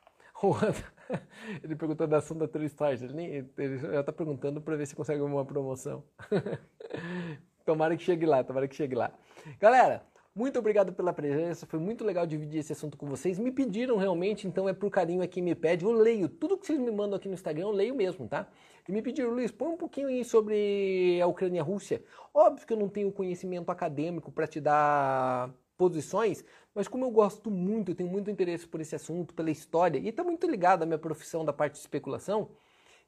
[0.08, 0.33] André-
[1.64, 3.02] Ele perguntou da ação da Trade Stars.
[3.02, 6.04] Ele, nem, ele já está perguntando para ver se consegue uma promoção.
[7.66, 9.12] tomara que chegue lá, tomara que chegue lá.
[9.60, 10.04] Galera,
[10.36, 11.66] muito obrigado pela presença.
[11.66, 13.38] Foi muito legal dividir esse assunto com vocês.
[13.38, 15.86] Me pediram realmente, então é por carinho aqui me pede.
[15.86, 18.48] Eu leio tudo que vocês me mandam aqui no Instagram, eu leio mesmo, tá?
[18.88, 22.04] E me pediram, Luiz, põe um pouquinho aí sobre a Ucrânia e a Rússia.
[22.34, 26.44] Óbvio que eu não tenho conhecimento acadêmico para te dar posições,
[26.74, 30.24] mas como eu gosto muito, tenho muito interesse por esse assunto, pela história, e está
[30.24, 32.50] muito ligado à minha profissão da parte de especulação,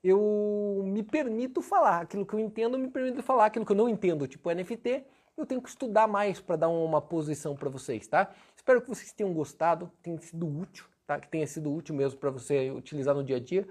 [0.03, 3.76] eu me permito falar aquilo que eu entendo, eu me permito falar aquilo que eu
[3.76, 5.03] não entendo, tipo NFT,
[5.38, 8.34] eu tenho que estudar mais para dar uma posição para vocês, tá?
[8.55, 11.20] Espero que vocês tenham gostado, tenha sido útil, tá?
[11.20, 13.68] Que tenha sido útil mesmo para você utilizar no dia a dia.